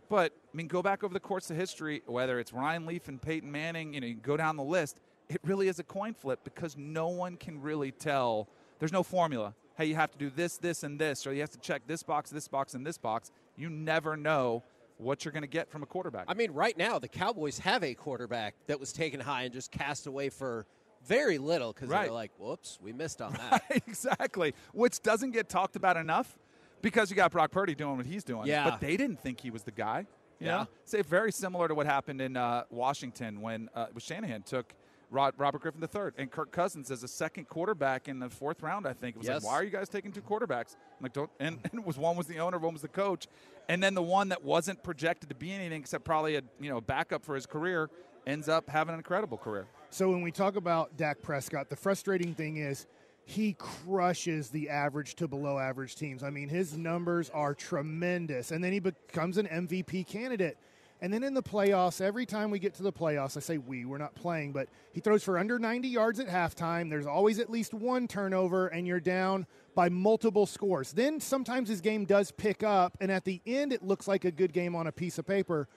[0.08, 3.20] But I mean, go back over the course of history, whether it's Ryan Leaf and
[3.20, 5.00] Peyton Manning, you know, you go down the list.
[5.30, 8.48] It really is a coin flip because no one can really tell.
[8.80, 9.54] There's no formula.
[9.78, 12.02] Hey, you have to do this, this, and this, or you have to check this
[12.02, 13.30] box, this box, and this box.
[13.56, 14.64] You never know
[14.98, 16.24] what you're going to get from a quarterback.
[16.28, 19.70] I mean, right now the Cowboys have a quarterback that was taken high and just
[19.70, 20.66] cast away for
[21.06, 22.02] very little because Right.
[22.06, 26.36] they're like, "Whoops, we missed on that." exactly, which doesn't get talked about enough
[26.82, 28.46] because you got Brock Purdy doing what he's doing.
[28.48, 28.68] Yeah.
[28.68, 30.00] But they didn't think he was the guy.
[30.40, 30.56] You Yeah.
[30.58, 30.68] know?
[30.84, 34.74] Say very similar to what happened in uh, Washington when uh, Shanahan took
[35.10, 38.86] Rod, Robert Griffin III and Kirk Cousins as a second quarterback in the fourth round.
[38.86, 39.42] I think it was Yes.
[39.42, 40.76] like, why are you guys taking two quarterbacks?
[40.98, 41.30] I'm like, don't.
[41.40, 43.26] And, and it was one was the owner, one was the coach,
[43.68, 46.80] and then the one that wasn't projected to be anything except probably a you know
[46.80, 47.90] backup for his career
[48.26, 49.66] ends up having an incredible career.
[49.90, 52.86] So when we talk about Dak Prescott, the frustrating thing is
[53.24, 56.22] he crushes the average to below average teams.
[56.22, 58.50] I mean, his numbers are tremendous.
[58.50, 60.58] And then he becomes an MVP candidate.
[61.02, 63.86] And then in the playoffs, every time we get to the playoffs, I say we,
[63.86, 66.90] we're not playing, but he throws for under 90 yards at halftime.
[66.90, 70.92] There's always at least one turnover, and you're down by multiple scores.
[70.92, 74.30] Then sometimes his game does pick up, and at the end, it looks like a
[74.30, 75.68] good game on a piece of paper.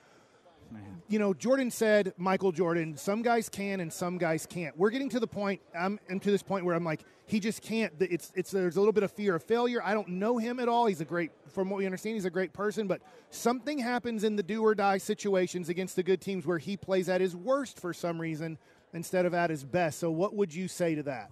[1.08, 4.76] You know, Jordan said, Michael Jordan, some guys can and some guys can't.
[4.78, 7.62] We're getting to the point, I'm, I'm to this point where I'm like, he just
[7.62, 7.94] can't.
[8.00, 9.82] It's, it's, there's a little bit of fear of failure.
[9.84, 10.88] I don't know him at all.
[10.88, 14.36] He's a great, from what we understand, he's a great person, but something happens in
[14.36, 17.80] the do or die situations against the good teams where he plays at his worst
[17.80, 18.58] for some reason
[18.94, 20.00] instead of at his best.
[20.00, 21.30] So, what would you say to that?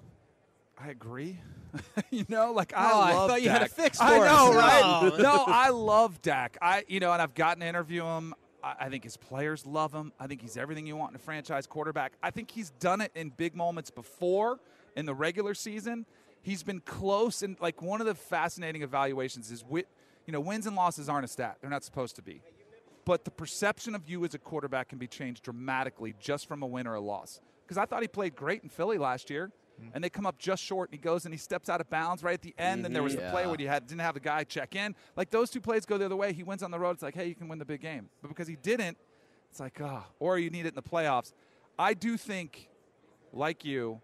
[0.80, 1.40] I agree.
[2.10, 4.56] you know, like Oh, I I love thought you had a fix I know, us.
[5.14, 5.18] right?
[5.18, 5.18] No.
[5.18, 6.58] no, I love Dak.
[6.62, 8.34] I, you know, and I've gotten to interview him.
[8.64, 10.14] I, think his players love him.
[10.20, 12.14] I think he's everything you want in a franchise quarterback.
[12.22, 14.60] I think he's done it in big moments before
[14.96, 16.06] in the regular season.
[16.42, 19.84] He's been close, and like one of the fascinating evaluations is, you
[20.28, 21.58] know, wins and losses aren't a stat.
[21.62, 22.42] They're not supposed to be.
[23.06, 26.68] But the perception of you as a quarterback can be changed dramatically just from a
[26.68, 27.42] win or a loss.
[27.64, 29.52] Because I thought he played great in Philly last year,
[29.94, 32.24] and they come up just short, and he goes and he steps out of bounds
[32.24, 32.86] right at the end.
[32.86, 33.48] And there was the play Yeah.
[33.48, 34.96] where he had didn't have the guy check in.
[35.16, 36.34] Like those two plays go the other way.
[36.34, 36.92] He wins on the road.
[36.92, 38.10] It's like, hey, you can win the big game.
[38.22, 38.98] But because he didn't,
[39.50, 41.34] it's like, ah, or you need it in the playoffs.
[41.80, 42.70] I do think,
[43.34, 44.02] like you,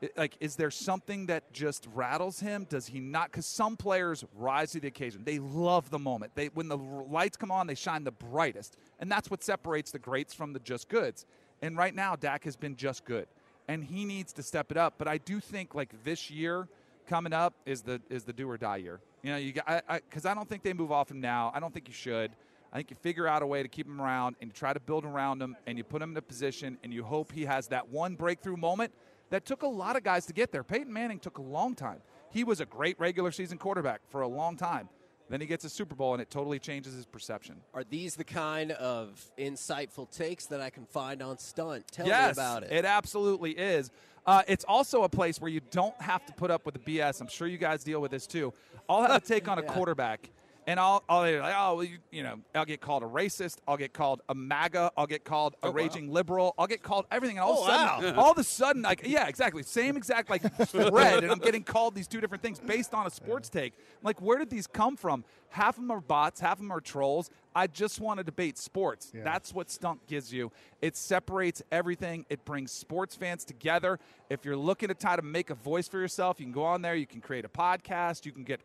[0.00, 4.24] it- like is there something that just rattles him does he not because some players
[4.36, 7.74] rise to the occasion they love the moment they when the lights come on they
[7.74, 11.26] shine the brightest and that's what separates the greats from the just goods
[11.62, 13.26] and right now Dak has been just good
[13.68, 16.68] and he needs to step it up but I do think like this year
[17.06, 19.82] coming up is the is the do or die year you know you got because
[19.88, 22.32] I, 'cause I don't think they move off him now I don't think you should
[22.72, 24.80] I think you figure out a way to keep him around and you try to
[24.80, 27.68] build around him and you put him in a position and you hope he has
[27.68, 28.92] that one breakthrough moment
[29.30, 30.62] that took a lot of guys to get there.
[30.62, 32.00] Peyton Manning took a long time.
[32.30, 34.88] He was a great regular season quarterback for a long time.
[35.28, 37.56] Then he gets a Super Bowl and it totally changes his perception.
[37.74, 41.84] Are these the kind of insightful takes that I can find on Stunt?
[41.92, 42.72] Tell yes, me about it.
[42.72, 43.90] It absolutely is.
[44.26, 47.20] Uh, it's also a place where you don't have to put up with the BS.
[47.20, 48.52] I'm sure you guys deal with this too.
[48.88, 49.72] I'll have a take on a Yeah.
[49.72, 50.30] quarterback,
[50.68, 53.56] and I'll, I'll like, oh, well, you, you know, I'll get called a racist.
[53.66, 54.92] I'll get called a MAGA.
[54.98, 56.54] I'll get called a oh, raging liberal.
[56.58, 57.38] I'll get called everything.
[57.38, 58.22] And all Oh, of a sudden, wow.
[58.22, 61.94] all of a sudden, like, yeah, exactly, same exact like thread, and I'm getting called
[61.94, 63.72] these two different things based on a sports take.
[63.78, 65.24] I'm like, where did these come from?
[65.50, 67.30] Half of them are bots, half of them are trolls.
[67.54, 69.10] I just want to debate sports.
[69.14, 69.24] Yeah.
[69.24, 70.52] That's what Stunt gives you.
[70.80, 72.26] It separates everything.
[72.28, 73.98] It brings sports fans together.
[74.30, 76.82] If you're looking to try to make a voice for yourself, you can go on
[76.82, 76.94] there.
[76.94, 78.26] You can create a podcast.
[78.26, 78.64] You can get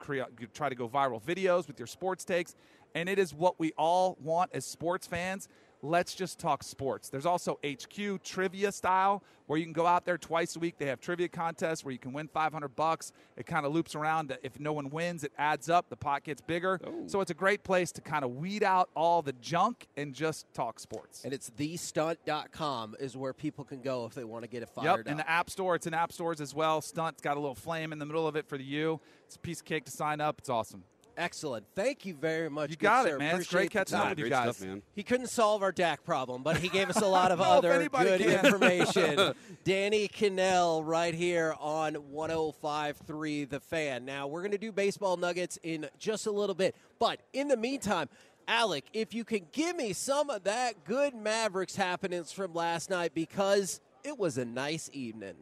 [0.53, 2.55] try to go viral videos with your sports takes,
[2.93, 5.47] and it is what we all want as sports fans.
[5.85, 7.09] Let's just talk sports.
[7.09, 10.77] There's also HQ trivia style where you can go out there twice a week.
[10.77, 13.11] They have trivia contests where you can win 500 bucks.
[13.35, 14.35] It kind of loops around.
[14.43, 15.89] If no one wins, it adds up.
[15.89, 16.79] The pot gets bigger.
[16.87, 17.03] Oh.
[17.07, 20.45] So it's a great place to kind of weed out all the junk and just
[20.53, 21.25] talk sports.
[21.25, 24.85] and it's thestunt.com is where people can go if they want to get it fired
[24.85, 25.07] Yep, up.
[25.07, 25.75] in the App Store.
[25.75, 26.79] It's in App Stores as well.
[26.81, 29.01] Stunt's got a little flame in the middle of it for the U.
[29.25, 30.39] It's a piece of cake to sign up.
[30.39, 30.83] It's awesome.
[31.15, 31.65] Excellent.
[31.75, 32.71] Thank you very much.
[32.71, 33.15] You good got sir.
[33.15, 33.35] it, man.
[33.35, 34.09] It's Appreciate great the catching up time.
[34.11, 34.55] with you Great guys.
[34.57, 34.81] stuff, man.
[34.95, 38.19] He couldn't solve our Dak problem, but he gave us a lot of other good
[38.21, 38.45] can.
[38.45, 39.33] information.
[39.63, 44.05] Danny Kanell right here on 105.3 The Fan.
[44.05, 47.57] Now, we're going to do baseball nuggets in just a little bit, but in the
[47.57, 48.09] meantime,
[48.47, 53.13] Alec, if you can give me some of that good Mavericks happenings from last night
[53.13, 55.35] because it was a nice evening.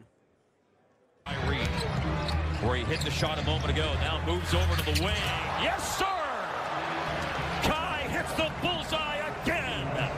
[1.25, 1.57] Kyrie,
[2.61, 5.15] where he hit the shot a moment ago, now moves over to the wing.
[5.61, 6.05] Yes, sir!
[7.63, 10.11] Kai hits the bullseye again.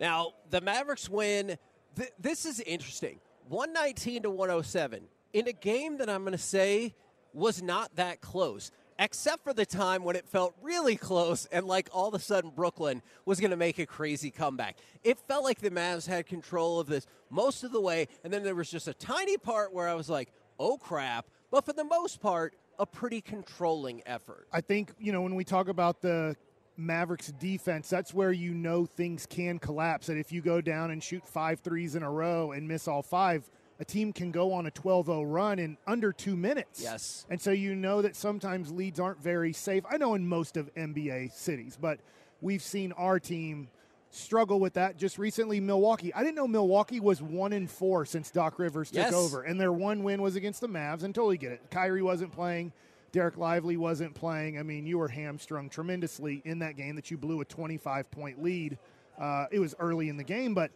[0.00, 1.56] Now, the Mavericks win.
[1.96, 3.20] Th- this is interesting.
[3.48, 6.94] 119 to 107 in a game that I'm going to say
[7.32, 11.88] was not that close, except for the time when it felt really close and like
[11.92, 14.78] all of a sudden Brooklyn was going to make a crazy comeback.
[15.02, 18.42] It felt like the Mavs had control of this most of the way, and then
[18.42, 21.26] there was just a tiny part where I was like, oh crap.
[21.50, 24.48] But for the most part, a pretty controlling effort.
[24.52, 26.36] I think, you know, when we talk about the
[26.76, 30.08] Mavericks defense, that's where you know things can collapse.
[30.08, 33.02] That if you go down and shoot five threes in a row and miss all
[33.02, 36.82] five, a team can go on a 12 0 run in under two minutes.
[36.82, 37.26] Yes.
[37.30, 39.84] And so you know that sometimes leads aren't very safe.
[39.88, 42.00] I know in most of NBA cities, but
[42.40, 43.68] we've seen our team
[44.14, 45.60] struggle with that just recently.
[45.60, 46.12] Milwaukee.
[46.14, 49.12] I didn't know Milwaukee was one in four since Doc Rivers took Yes.
[49.14, 51.02] over, and their one win was against the Mavs.
[51.02, 51.62] And totally get it.
[51.70, 52.72] Kyrie wasn't playing.
[53.12, 54.58] Dereck Lively wasn't playing.
[54.58, 58.42] I mean, you were hamstrung tremendously in that game that you blew a 25 point
[58.42, 58.76] lead.
[59.18, 60.72] Uh, it was early in the game, but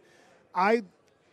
[0.55, 0.83] I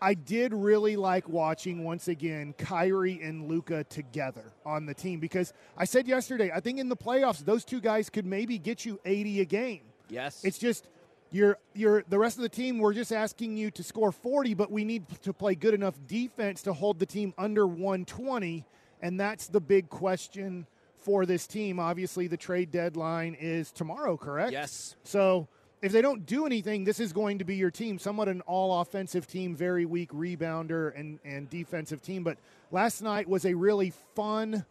[0.02, 5.52] I did really like watching once again Kyrie and Luka together on the team because
[5.76, 8.98] I said yesterday I think in the playoffs those two guys could maybe get you
[9.04, 9.82] 80 a game.
[10.10, 10.44] Yes.
[10.44, 10.86] It's just
[11.30, 14.70] you're you're the rest of the team we're just asking you to score 40 but
[14.70, 18.64] we need to play good enough defense to hold the team under 120
[19.02, 20.66] and that's the big question
[21.06, 21.78] for this team.
[21.78, 24.50] Obviously the trade deadline is tomorrow, correct?
[24.50, 24.96] Yes.
[25.04, 25.46] So
[25.80, 28.00] if they don't do anything, this is going to be your team.
[28.00, 32.24] Somewhat an all offensive team, very weak rebounder and, and defensive team.
[32.24, 32.38] But
[32.72, 34.64] last night was a really fun.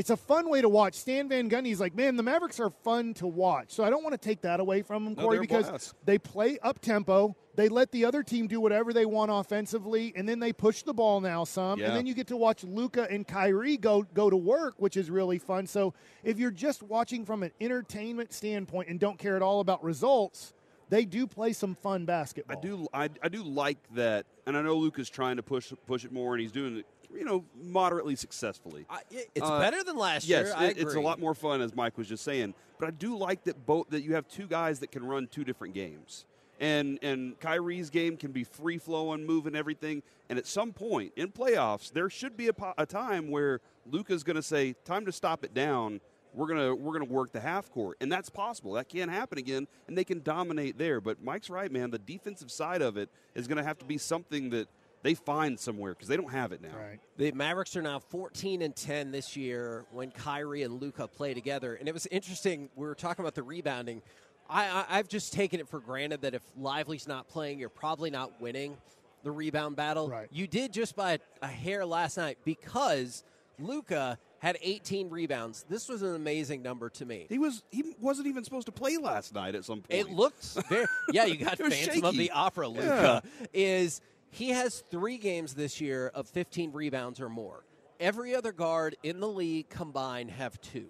[0.00, 0.94] It's a fun way to watch.
[0.94, 3.70] Stan Van Gundy's like, man, the Mavericks are fun to watch.
[3.72, 6.58] So I don't want to take that away from them, Corey, they're because they play
[6.62, 7.36] up tempo.
[7.54, 10.94] They let the other team do whatever they want offensively, and then they push the
[10.94, 11.88] ball now some, Yeah.
[11.88, 15.10] and then you get to watch Luka and Kyrie go go to work, which is
[15.10, 15.66] really fun.
[15.66, 15.92] So
[16.24, 20.54] if you're just watching from an entertainment standpoint and don't care at all about results,
[20.88, 22.56] they do play some fun basketball.
[22.56, 26.06] I do I, I do like that, and I know Luka's trying to push push
[26.06, 28.86] it more, and he's doing it, you know, moderately successfully.
[28.88, 30.54] I, it's Uh, better than last yes, year.
[30.56, 32.54] I it- it's a lot more fun, as Mike was just saying.
[32.78, 35.44] But I do like that both that you have two guys that can run two
[35.44, 36.24] different games,
[36.58, 40.02] and and Kyrie's game can be free flowing, moving everything.
[40.28, 44.22] And at some point in playoffs, there should be a, po- a time where Luka's
[44.22, 46.00] going to say, "Time to stop it down."
[46.32, 48.74] We're gonna we're gonna work the half court, and that's possible.
[48.74, 51.00] That can't happen again, and they can dominate there.
[51.00, 51.90] But Mike's right, man.
[51.90, 54.68] The defensive side of it is going to have to be something that
[55.02, 56.76] they find somewhere because they don't have it now.
[56.76, 56.98] Right.
[57.16, 61.74] The Mavericks are now 14 and 10 this year when Kyrie and Luka play together.
[61.74, 62.68] And it was interesting.
[62.76, 64.02] We were talking about the rebounding.
[64.48, 68.10] I, I, I've just taken it for granted that if Lively's not playing, you're probably
[68.10, 68.76] not winning
[69.22, 70.08] the rebound battle.
[70.08, 70.28] Right.
[70.30, 73.24] You did just by a, a hair last night because
[73.58, 75.64] Luka had 18 rebounds.
[75.68, 77.26] This was an amazing number to me.
[77.28, 80.00] He was he wasn't even supposed to play last night at some point.
[80.00, 81.26] It looks very yeah.
[81.26, 82.68] You got It was Phantom of the Opera.
[82.68, 87.64] Luka is he has three games this year of 15 rebounds or more.
[87.98, 90.86] Every other guard in the league combined have two,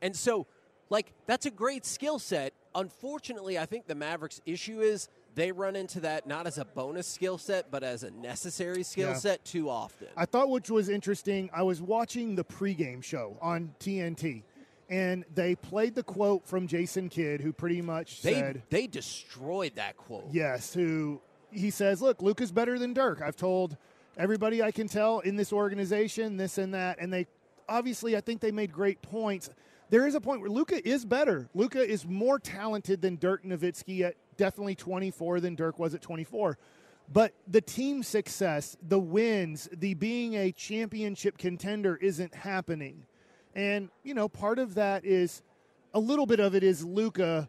[0.00, 0.46] and so
[0.88, 2.54] like that's a great skill set.
[2.74, 7.06] Unfortunately, I think the Mavericks' issue is they run into that not as a bonus
[7.06, 9.16] skill set, but as a necessary skill Yeah.
[9.16, 10.08] set too often.
[10.16, 11.50] I thought which was interesting.
[11.52, 14.42] I was watching the pregame show on TNT,
[14.88, 19.74] and they played the quote from Jason Kidd, who pretty much They said, they destroyed
[19.76, 20.28] that quote.
[20.32, 21.20] Yes, who
[21.52, 23.22] he says, look, Luke is better than Dirk.
[23.22, 23.76] I've told
[24.16, 27.26] everybody I can tell in this organization this and that, and they
[27.68, 29.50] obviously I think they made great points.
[29.90, 31.48] There is a point where Luka is better.
[31.54, 36.58] Luka is more talented than Dirk Nowitzki at definitely 24 than Dirk was at 24.
[37.12, 43.04] But the team success, the wins, the being a championship contender isn't happening.
[43.54, 45.42] And, you know, part of that is
[45.92, 47.48] a little bit of it is Luka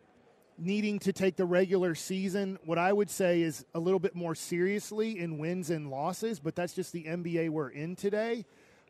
[0.57, 4.35] needing to take the regular season, what I would say is a little bit more
[4.35, 8.45] seriously in wins and losses, but that's just the NBA we're in today.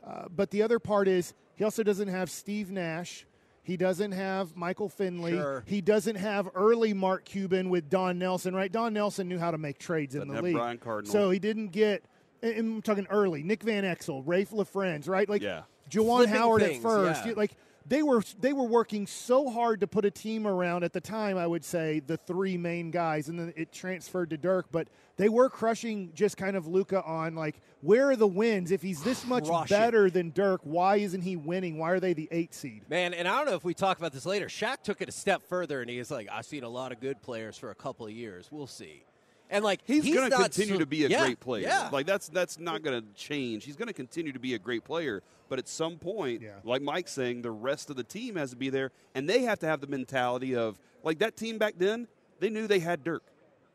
[0.06, 3.26] Uh, but the other part is he also doesn't have Steve Nash.
[3.64, 5.34] He doesn't have Michael Finley.
[5.34, 5.64] Sure.
[5.68, 8.72] He doesn't have early Mark Cuban with Don Nelson, right?
[8.72, 10.56] Don Nelson knew how to make trades in Doesn't the have league.
[10.56, 11.12] Brian Cardinal.
[11.14, 12.04] So he didn't get,
[12.42, 15.30] and I'm talking early, Nick Van Exel, Raef LaFrentz, right?
[15.30, 15.62] Like Yeah.
[15.92, 17.26] Juwan Howard things, at first.
[17.28, 17.34] yeah.
[17.38, 17.52] Like
[17.88, 21.38] they were they were working so hard to put a team around at the time
[21.38, 25.30] I would say the three main guys and then it transferred to Dirk but they
[25.30, 29.26] were crushing just kind of Luka on like where are the wins if he's this
[29.26, 29.76] much Crushing.
[29.78, 33.28] better than Dirk why isn't he winning why are they the 8 seed Man, and
[33.28, 34.48] I don't know if we talk about this later.
[34.48, 37.00] Shaq took it a step further, and he was like, "I've seen a lot of
[37.00, 38.50] good players for a couple of years.
[38.52, 39.04] We'll see."
[39.52, 41.64] And like He's, going to continue so- to be a Yeah, great player.
[41.68, 43.66] Yeah, Like that's that's not going to change.
[43.66, 46.52] He's going to continue to be a great player, but at some point, Yeah.
[46.64, 49.60] like Mike's saying, the rest of the team has to be there, and they have
[49.60, 52.08] to have the mentality of like that team back then.
[52.40, 53.24] They knew they had Dirk.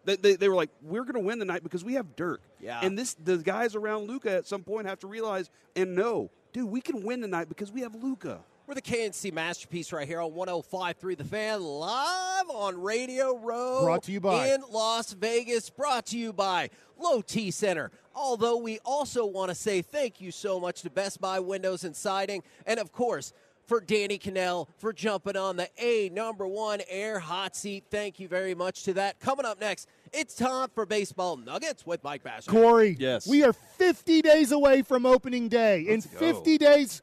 [0.07, 2.41] They, they, they were like, we're going to win the night because we have Dirk.
[2.61, 2.81] Yeah.
[2.83, 6.71] And this the guys around Luka at some point have to realize and know, dude,
[6.71, 8.41] we can win tonight because we have Luka.
[8.67, 13.83] We're the K&C masterpiece right here on 105.3 The Fan, live on Radio Row.
[13.85, 15.71] Brought to you by- in Las Vegas.
[15.71, 17.93] Brought to you by Low T Center.
[18.13, 21.95] Although we also want to say thank you so much to Best Buy Windows and
[21.95, 23.33] Siding, and of course.
[23.67, 27.83] For Danny Kanell for jumping on the A number one air hot seat.
[27.91, 29.19] Thank you very much to that.
[29.19, 32.47] Coming up next, it's time for Baseball Nuggets with Mike Bacsik.
[32.47, 33.27] Corey Yes.
[33.27, 36.19] we are 50 days away from opening day in Let's go.
[36.21, 37.03] 50 days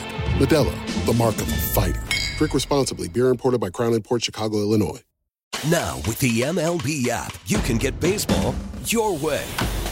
[0.39, 2.03] Modelo, the mark of a fighter.
[2.37, 3.07] Drink responsibly.
[3.07, 5.01] Beer imported by Crown Port Chicago, Illinois.
[5.69, 8.55] Now, with the MLB app, you can get baseball
[8.85, 9.45] your way.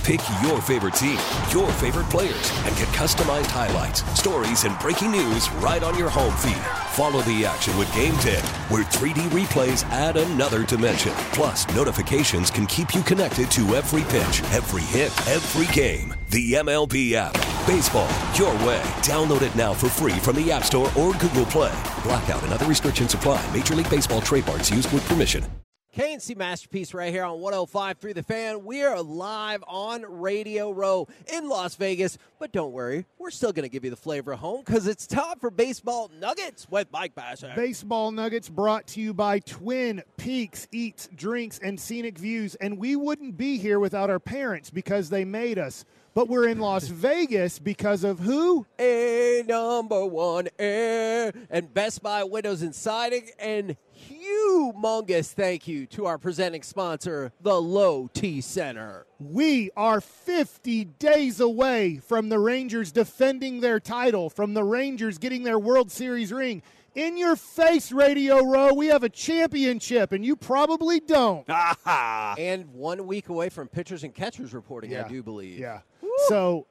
[0.03, 1.19] Pick your favorite team,
[1.51, 6.35] your favorite players, and get customized highlights, stories, and breaking news right on your home
[6.37, 6.65] feed.
[6.93, 11.11] Follow the action with Gameday, where 3D replays add another dimension.
[11.33, 16.15] Plus, notifications can keep you connected to every pitch, every hit, every game.
[16.31, 17.58] The MLB app.
[17.69, 18.81] Baseball, your way.
[19.05, 21.71] Download it now for free from the App Store or Google Play.
[22.01, 23.45] Blackout and other restrictions apply.
[23.55, 25.45] Major League Baseball trademarks used with permission.
[25.91, 28.63] K&C Masterpiece right here on 105 through the fan.
[28.63, 33.63] We are live on Radio Row in Las Vegas, but don't worry, we're still going
[33.63, 37.13] to give you the flavor of home because it's time for Baseball Nuggets with Mike
[37.13, 37.55] Bacsik.
[37.55, 42.55] Baseball Nuggets brought to you by Twin Peaks Eats, Drinks, and Scenic Views.
[42.55, 45.85] And we wouldn't be here without our parents because they made us.
[46.13, 48.65] But we're in Las Vegas because of who?
[48.79, 53.75] A number one air and Best Buy Windows and Siding and
[54.09, 59.05] humongous thank you to our presenting sponsor, the Low T Center.
[59.19, 65.43] We are 50 days away from the Rangers defending their title, from the Rangers getting
[65.43, 66.61] their World Series ring.
[66.95, 71.47] In your face, Radio Row, we have a championship, and you probably don't.
[71.85, 75.59] and one week away from pitchers and catchers reporting, I do believe.
[75.59, 75.81] Yeah.
[76.27, 76.67] So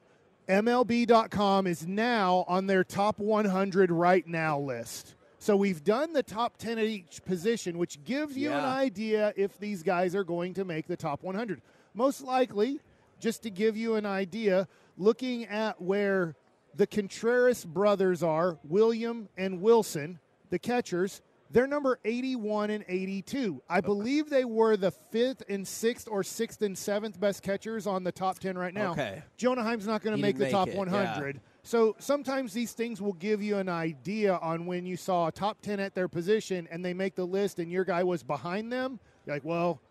[0.47, 5.15] MLB.com is now on their top 100 right now list.
[5.37, 9.57] So we've done the top 10 at each position, which gives you an idea if
[9.57, 11.61] these guys are going to make the top 100.
[11.93, 12.79] Most likely,
[13.19, 16.35] just to give you an idea, looking at where
[16.75, 20.19] the Contreras brothers are, William and Wilson,
[20.49, 21.21] the catchers,
[21.51, 23.61] they're number 81 and 82.
[23.67, 28.03] I believe they were the fifth and sixth or sixth and seventh best catchers on
[28.03, 28.91] the top 10 right now.
[28.91, 29.23] Okay.
[29.37, 31.41] Jonah Heim's not going to make the didn't top it, 100.
[31.63, 35.61] So sometimes these things will give you an idea on when you saw a top
[35.61, 38.99] 10 at their position and they make the list and your guy was behind them.
[39.25, 39.81] You're like, well,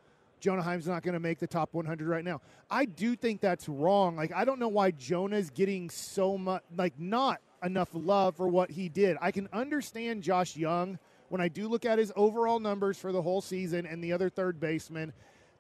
[0.41, 2.41] Jonah Heim's not going to make the top 100 right now.
[2.71, 4.17] I do think that's wrong.
[4.17, 8.71] Like, I don't know why Jonah's getting so much, like, not enough love for what
[8.71, 9.17] he did.
[9.21, 10.99] I can understand Josh Jung
[11.29, 14.29] when I do look at his overall numbers for the whole season and the other
[14.29, 15.12] third baseman.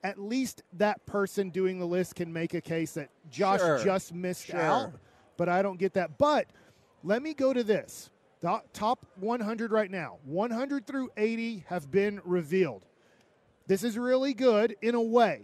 [0.04, 3.82] At least that person doing the list can make a case that Josh Sure.
[3.84, 4.60] just missed Sure.
[4.60, 4.92] out
[5.36, 6.18] but I don't get that.
[6.18, 6.46] But
[7.04, 8.10] let me go to this
[8.40, 12.84] The top 100 right now 100 through 80 have been revealed.
[13.66, 15.42] This is really good in a way.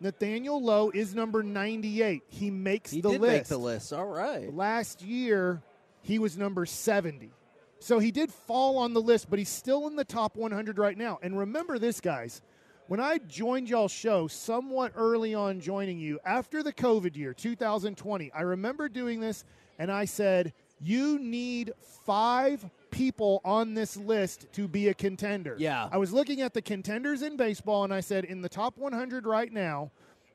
[0.00, 2.22] Nathaniel Lowe is number 98.
[2.28, 3.32] He makes He the did list.
[3.32, 3.92] make the list.
[3.92, 4.52] All right.
[4.54, 5.62] Last year,
[6.02, 7.32] he was number 70.
[7.78, 10.96] So he did fall on the list, but he's still in the top 100 right
[10.96, 11.18] now.
[11.22, 12.40] And remember this, guys.
[12.88, 18.32] When I joined y'all's show somewhat early on joining you after the COVID year, 2020,
[18.32, 19.44] I remember doing this
[19.78, 21.72] and I said, You need
[22.06, 25.56] five people on this list to be a contender.
[25.58, 25.88] Yeah.
[25.90, 29.26] I was looking at the contenders in baseball and I said, In the top 100
[29.26, 29.90] right now,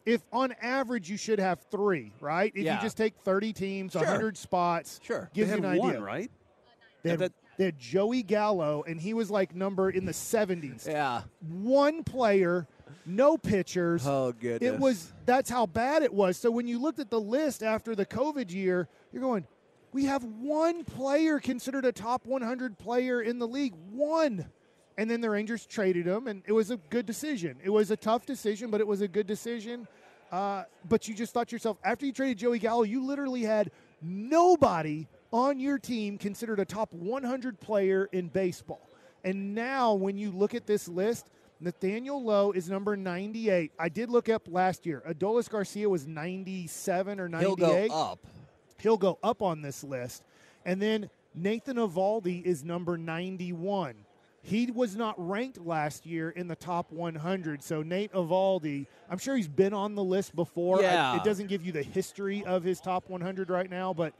[0.05, 2.51] if on average you should have three, right?
[2.53, 2.75] If Yeah.
[2.75, 4.01] you just take 30 teams, Sure.
[4.01, 5.29] 100 spots, Sure.
[5.33, 6.01] gives They you had an one, idea.
[6.01, 6.31] right?
[7.03, 10.87] They had, That- they had Joey Gallo, and he was like number in the 70s.
[10.87, 11.23] Yeah.
[11.47, 12.67] One player,
[13.05, 14.05] no pitchers.
[14.05, 14.73] Oh, goodness.
[14.73, 16.37] It was that's how bad it was.
[16.37, 19.45] So when you looked at the list after the COVID year, you're going,
[19.91, 23.73] we have one player considered a top 100 player in the league.
[23.91, 24.45] One.
[24.97, 27.57] And then the Rangers traded him, and it was a good decision.
[27.63, 29.87] It was a tough decision, but it was a good decision.
[30.31, 33.71] Uh, but you just thought to yourself, after you traded Joey Gallo, you literally had
[34.01, 38.87] nobody on your team considered a top 100 player in baseball.
[39.23, 41.27] And now, when you look at this list,
[41.59, 43.71] Nathaniel Lowe is number 98.
[43.77, 45.03] I did look up last year.
[45.07, 47.45] Adolis Garcia was 97 or 98.
[47.47, 48.19] He'll go up.
[48.79, 50.23] He'll go up on this list.
[50.65, 53.95] And then Nathan Eovaldi is number 91.
[54.43, 57.61] He was not ranked last year in the top 100.
[57.61, 60.79] So Nate Eovaldi, I'm sure he's been on the list before.
[60.79, 61.15] I- Yeah.
[61.17, 64.15] it doesn't give you the history of his top 100 right now, but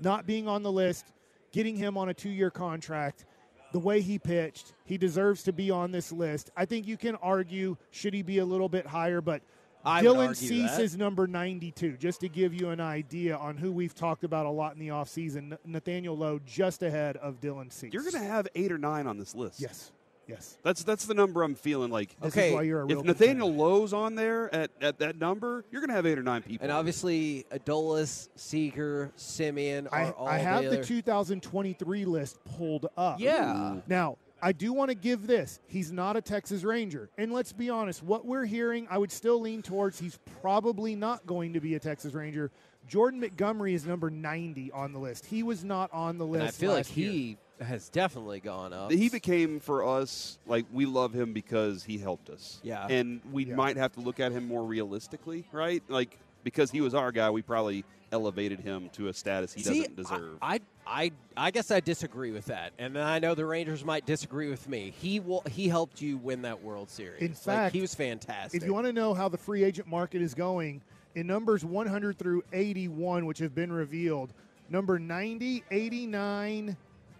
[0.00, 1.12] not being on the list,
[1.52, 3.24] getting him on a two-year contract,
[3.72, 6.50] the way he pitched, he deserves to be on this list.
[6.56, 9.42] I think you can argue should he be a little bit higher, but
[9.84, 10.80] I Dylan Cease that.
[10.80, 14.50] is number 92, just to give you an idea on who we've talked about a
[14.50, 15.56] lot in the offseason.
[15.64, 17.92] Nathaniel Lowe just ahead of Dylan Cease.
[17.92, 19.60] You're going to have eight or nine on this list.
[19.60, 19.92] Yes.
[20.28, 20.58] Yes.
[20.62, 22.18] That's that's the number I'm feeling like.
[22.20, 22.52] This is Okay.
[22.54, 25.90] why you're a real if Nathaniel Lowe's on there at, at that number, you're going
[25.90, 26.64] to have eight or nine people.
[26.64, 32.86] And obviously, Adolis, Seager, Semien are I, all I have the other- 2023 list pulled
[32.96, 33.20] up.
[33.20, 33.76] Yeah.
[33.86, 35.60] Now, I do want to give this.
[35.66, 37.08] He's not a Texas Ranger.
[37.16, 41.26] And let's be honest, what we're hearing, I would still lean towards he's probably not
[41.26, 42.50] going to be a Texas Ranger.
[42.88, 45.26] Jordan Montgomery is number 90 on the list.
[45.26, 46.40] He was not on the list.
[46.40, 47.10] And I feel like last year.
[47.10, 48.92] he has definitely gone up.
[48.92, 52.60] He became for us like we love him because he helped us.
[52.62, 52.86] Yeah.
[52.88, 53.54] And we Yeah.
[53.54, 55.82] might have to look at him more realistically, right?
[55.88, 59.80] Like because he was our guy, we probably elevated him to a status he See,
[59.80, 60.38] doesn't deserve.
[60.40, 64.48] I, I, I guess I disagree with that, and I know the Rangers might disagree
[64.48, 64.94] with me.
[64.96, 67.20] He will, he helped you win that World Series.
[67.20, 68.62] In Like, fact, he was fantastic.
[68.62, 70.82] If you want to know how the free agent market is going,
[71.16, 74.32] in numbers 100 through 81, which have been revealed,
[74.68, 76.76] number 90, 89,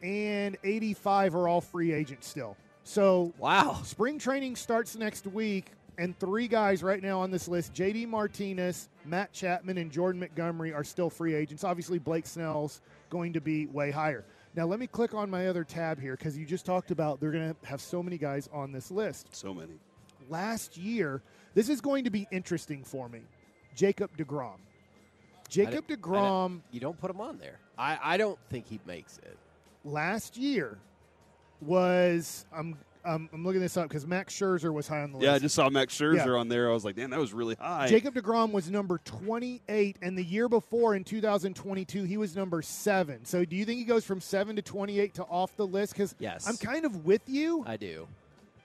[0.07, 2.57] and 85 are all free agents still.
[2.85, 3.81] So, wow.
[3.83, 8.89] Spring training starts next week, and three guys right now on this list JD Martinez,
[9.05, 11.65] Matt Chapman, and Jordan Montgomery are still free agents.
[11.65, 12.81] Obviously, Blake Snell's
[13.11, 14.25] going to be way higher.
[14.55, 17.33] Now, let me click on my other tab here because you just talked about they're
[17.33, 19.35] going to have so many guys on this list.
[19.35, 19.73] so many.
[20.31, 21.23] Last year,
[21.55, 23.21] this is going to be interesting for me.
[23.75, 24.59] Jacob DeGrom.
[25.49, 27.59] Jacob I don't- DeGrom you don't put him on there.
[27.77, 29.37] I, I don't think he makes it.
[29.87, 30.79] Last year
[31.63, 35.27] was I'm um, I'm looking this up because Max Scherzer was high on the list.
[35.27, 36.33] Yeah, I just saw Max Scherzer Yeah.
[36.33, 36.69] on there.
[36.69, 37.87] I was like, damn, that was really high.
[37.87, 43.25] Jacob DeGrom was number 28, and the year before in 2022, he was number seven.
[43.25, 45.93] So, do you think he goes from seven to 28 to off the list?
[45.93, 46.49] Because Yes.
[46.49, 47.63] I'm kind of with you.
[47.65, 48.09] I do.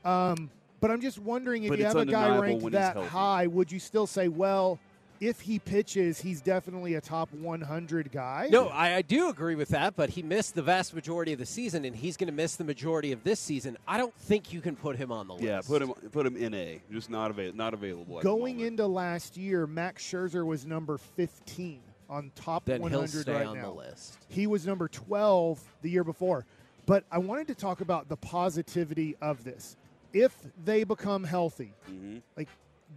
[0.04, 0.50] Um,
[0.80, 3.80] but I'm just wondering if But you have a guy ranked that high, would you
[3.80, 4.80] still say, well,
[5.22, 8.50] if he pitches, he's definitely a top 100 guy?
[8.52, 11.46] No, I, I do agree with that, but he missed the vast majority of the
[11.46, 13.78] season, and he's going to miss the majority of this season.
[13.88, 15.46] I don't think you can put him on the list.
[15.46, 16.82] yeah, put him put him in A.
[16.92, 18.20] Just not avail- not available.
[18.20, 23.32] Going into last year, Max Scherzer was number 15 on top Then he'll 100 stay
[23.34, 23.72] right on the now.
[23.74, 24.18] list.
[24.28, 26.46] He was number 12 the year before.
[26.88, 29.78] But I wanted to talk about the positivity of this.
[30.14, 32.18] If they become healthy, Mm-hmm.
[32.36, 32.50] like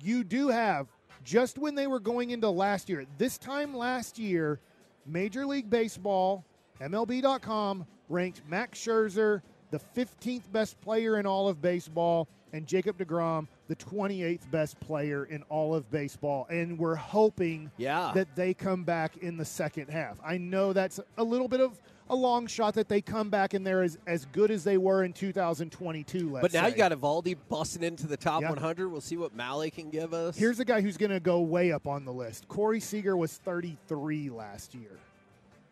[0.03, 0.89] you do have
[1.25, 4.61] just when they were going into last year, this time last year,
[5.07, 6.45] Major League Baseball,
[6.81, 13.49] MLB.com ranked Max Scherzer the 15th best player in all of baseball and Jacob DeGrom
[13.67, 16.47] the 28th best player in all of baseball.
[16.51, 18.13] And we're hoping Yeah.
[18.15, 20.17] that they come back in the second half.
[20.25, 23.67] I know that's a little bit of a long shot that they come back and
[23.67, 26.71] they're as, as good as they were in 2022, let's But now say.
[26.71, 28.51] you got Eovaldi busting into the top Yeah.
[28.51, 28.89] 100.
[28.89, 30.37] We'll see what Mahle can give us.
[30.37, 32.47] Here's a guy who's going to go way up on the list.
[32.49, 34.99] Corey Seager was 33 last year.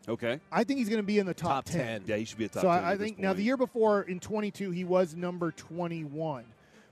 [0.09, 0.41] Okay.
[0.51, 2.05] I think he's going to be in the top, Top 10.
[2.07, 4.03] Yeah, he should be a top so 10 I, I think now the year before
[4.03, 6.45] in 22 he was number 21.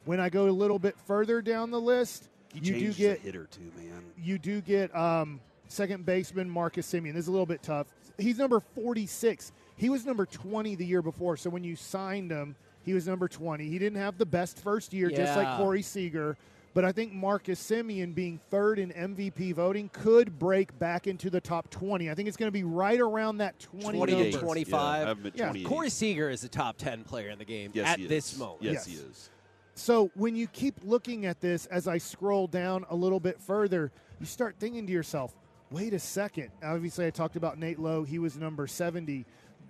[0.05, 3.21] When I go a little bit further down the list, He you do get a
[3.23, 4.03] hitter too, man.
[4.17, 5.41] you do get um,
[5.71, 7.15] second baseman Marcus Semien.
[7.15, 7.87] This is a little bit tough.
[8.19, 9.53] He's number 46.
[9.77, 11.37] He was number 20 the year before.
[11.37, 13.69] So when you signed him, he was number 20.
[13.69, 16.37] He didn't have the best first year, just like Corey Seager.
[16.73, 21.41] But I think Marcus Semien being third in MVP voting could break back into the
[21.41, 22.09] top 20.
[22.09, 24.39] I think it's going to be right around that 20 28, number.
[24.47, 24.71] 25.
[24.71, 25.69] Yeah, I have him at Yeah.
[25.69, 28.63] Corey Seager is a top 10 player in the game yes, at this moment.
[28.63, 28.87] Yes, Yes.
[28.87, 29.31] he is.
[29.75, 33.91] So when you keep looking at this, as I scroll down a little bit further,
[34.21, 35.35] you start thinking to yourself,
[35.71, 36.49] wait a second.
[36.63, 38.05] Obviously, I talked about Nate Lowe.
[38.05, 39.25] He was number 70.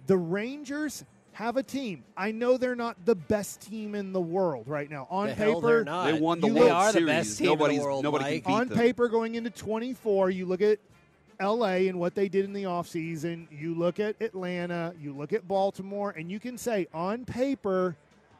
[0.06, 2.04] The Rangers have a team.
[2.16, 5.06] I know they're not the best team in the world right now.
[5.10, 6.10] On The paper, hell they're not.
[6.10, 7.06] They won the You World look- They are the Series.
[7.06, 8.44] best team in the world, nobody Mike.
[8.44, 8.78] can beat on them.
[8.78, 10.78] paper going into 24 you look at
[11.40, 15.48] la and what they did in the offseason you look at atlanta you look at
[15.48, 17.96] baltimore and you can say on paper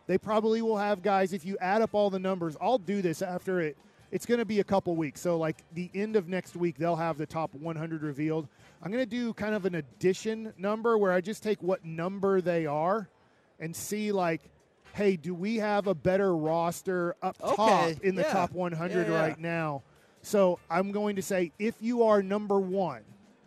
[0.07, 3.23] they probably will have guys if you add up all the numbers i'll do this
[3.23, 3.75] after it
[4.13, 6.97] it's going to be a couple weeks so like the end of next week they'll
[6.97, 8.49] have the top 100 revealed
[8.83, 12.41] i'm going to do kind of an addition number where i just take what number
[12.41, 13.09] they are
[13.61, 14.43] and see like
[14.95, 19.13] hey do we have a better roster up Okay, top in the top 100 Yeah,
[19.13, 19.21] yeah.
[19.21, 19.83] right now
[20.23, 23.01] so I'm going to say if you are number one,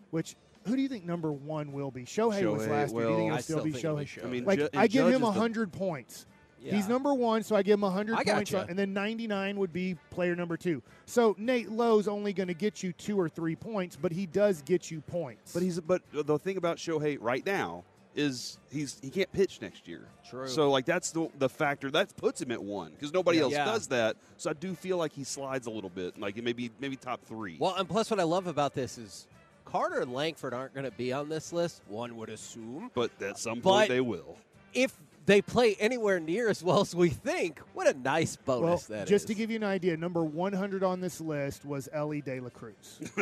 [0.09, 0.35] which
[0.65, 2.03] who do you think number one will be?
[2.03, 3.03] Shohei, was Shohei last year.
[3.03, 4.21] Do you think will- it'll still, still be think it'll be Shohei?
[4.21, 4.25] Shohei.
[4.25, 6.25] I mean, Like Ju- I give him is the- hundred points.
[6.63, 6.75] Yeah.
[6.75, 8.67] He's number one, so I give him 100 I points, gotcha.
[8.69, 10.81] and then 99 would be player number two.
[11.05, 14.61] So Nate Lowe's only going to get you two or three points, but he does
[14.61, 15.53] get you points.
[15.53, 17.83] But he's but the thing about Shohei right now
[18.15, 20.07] is he's he can't pitch next year.
[20.29, 20.47] True.
[20.47, 23.65] So like that's the the factor that puts him at one because nobody else Yeah.
[23.65, 24.15] does that.
[24.37, 27.57] So I do feel like he slides a little bit, like maybe maybe top three.
[27.59, 29.27] Well, and plus, what I love about this is
[29.65, 31.81] Carter and Langford aren't going to be on this list.
[31.87, 34.37] One would assume, but at some But- point they will.
[34.75, 34.95] if
[35.25, 39.03] they play anywhere near as well as we think, what a nice well, bonus that
[39.03, 39.09] is.
[39.09, 42.49] just to give you an idea, number 100 on this list was Elly De La
[42.49, 42.99] Cruz.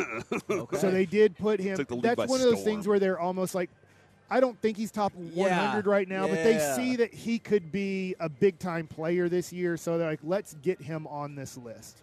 [0.50, 0.76] Okay.
[0.76, 1.76] So they did put him.
[1.76, 3.70] Took the league That's by one of those things where they're almost like,
[4.30, 8.14] I don't think he's top 100 right now, but they see that he could be
[8.20, 9.76] a big time player this year.
[9.76, 12.02] So they're like, let's get him on this list.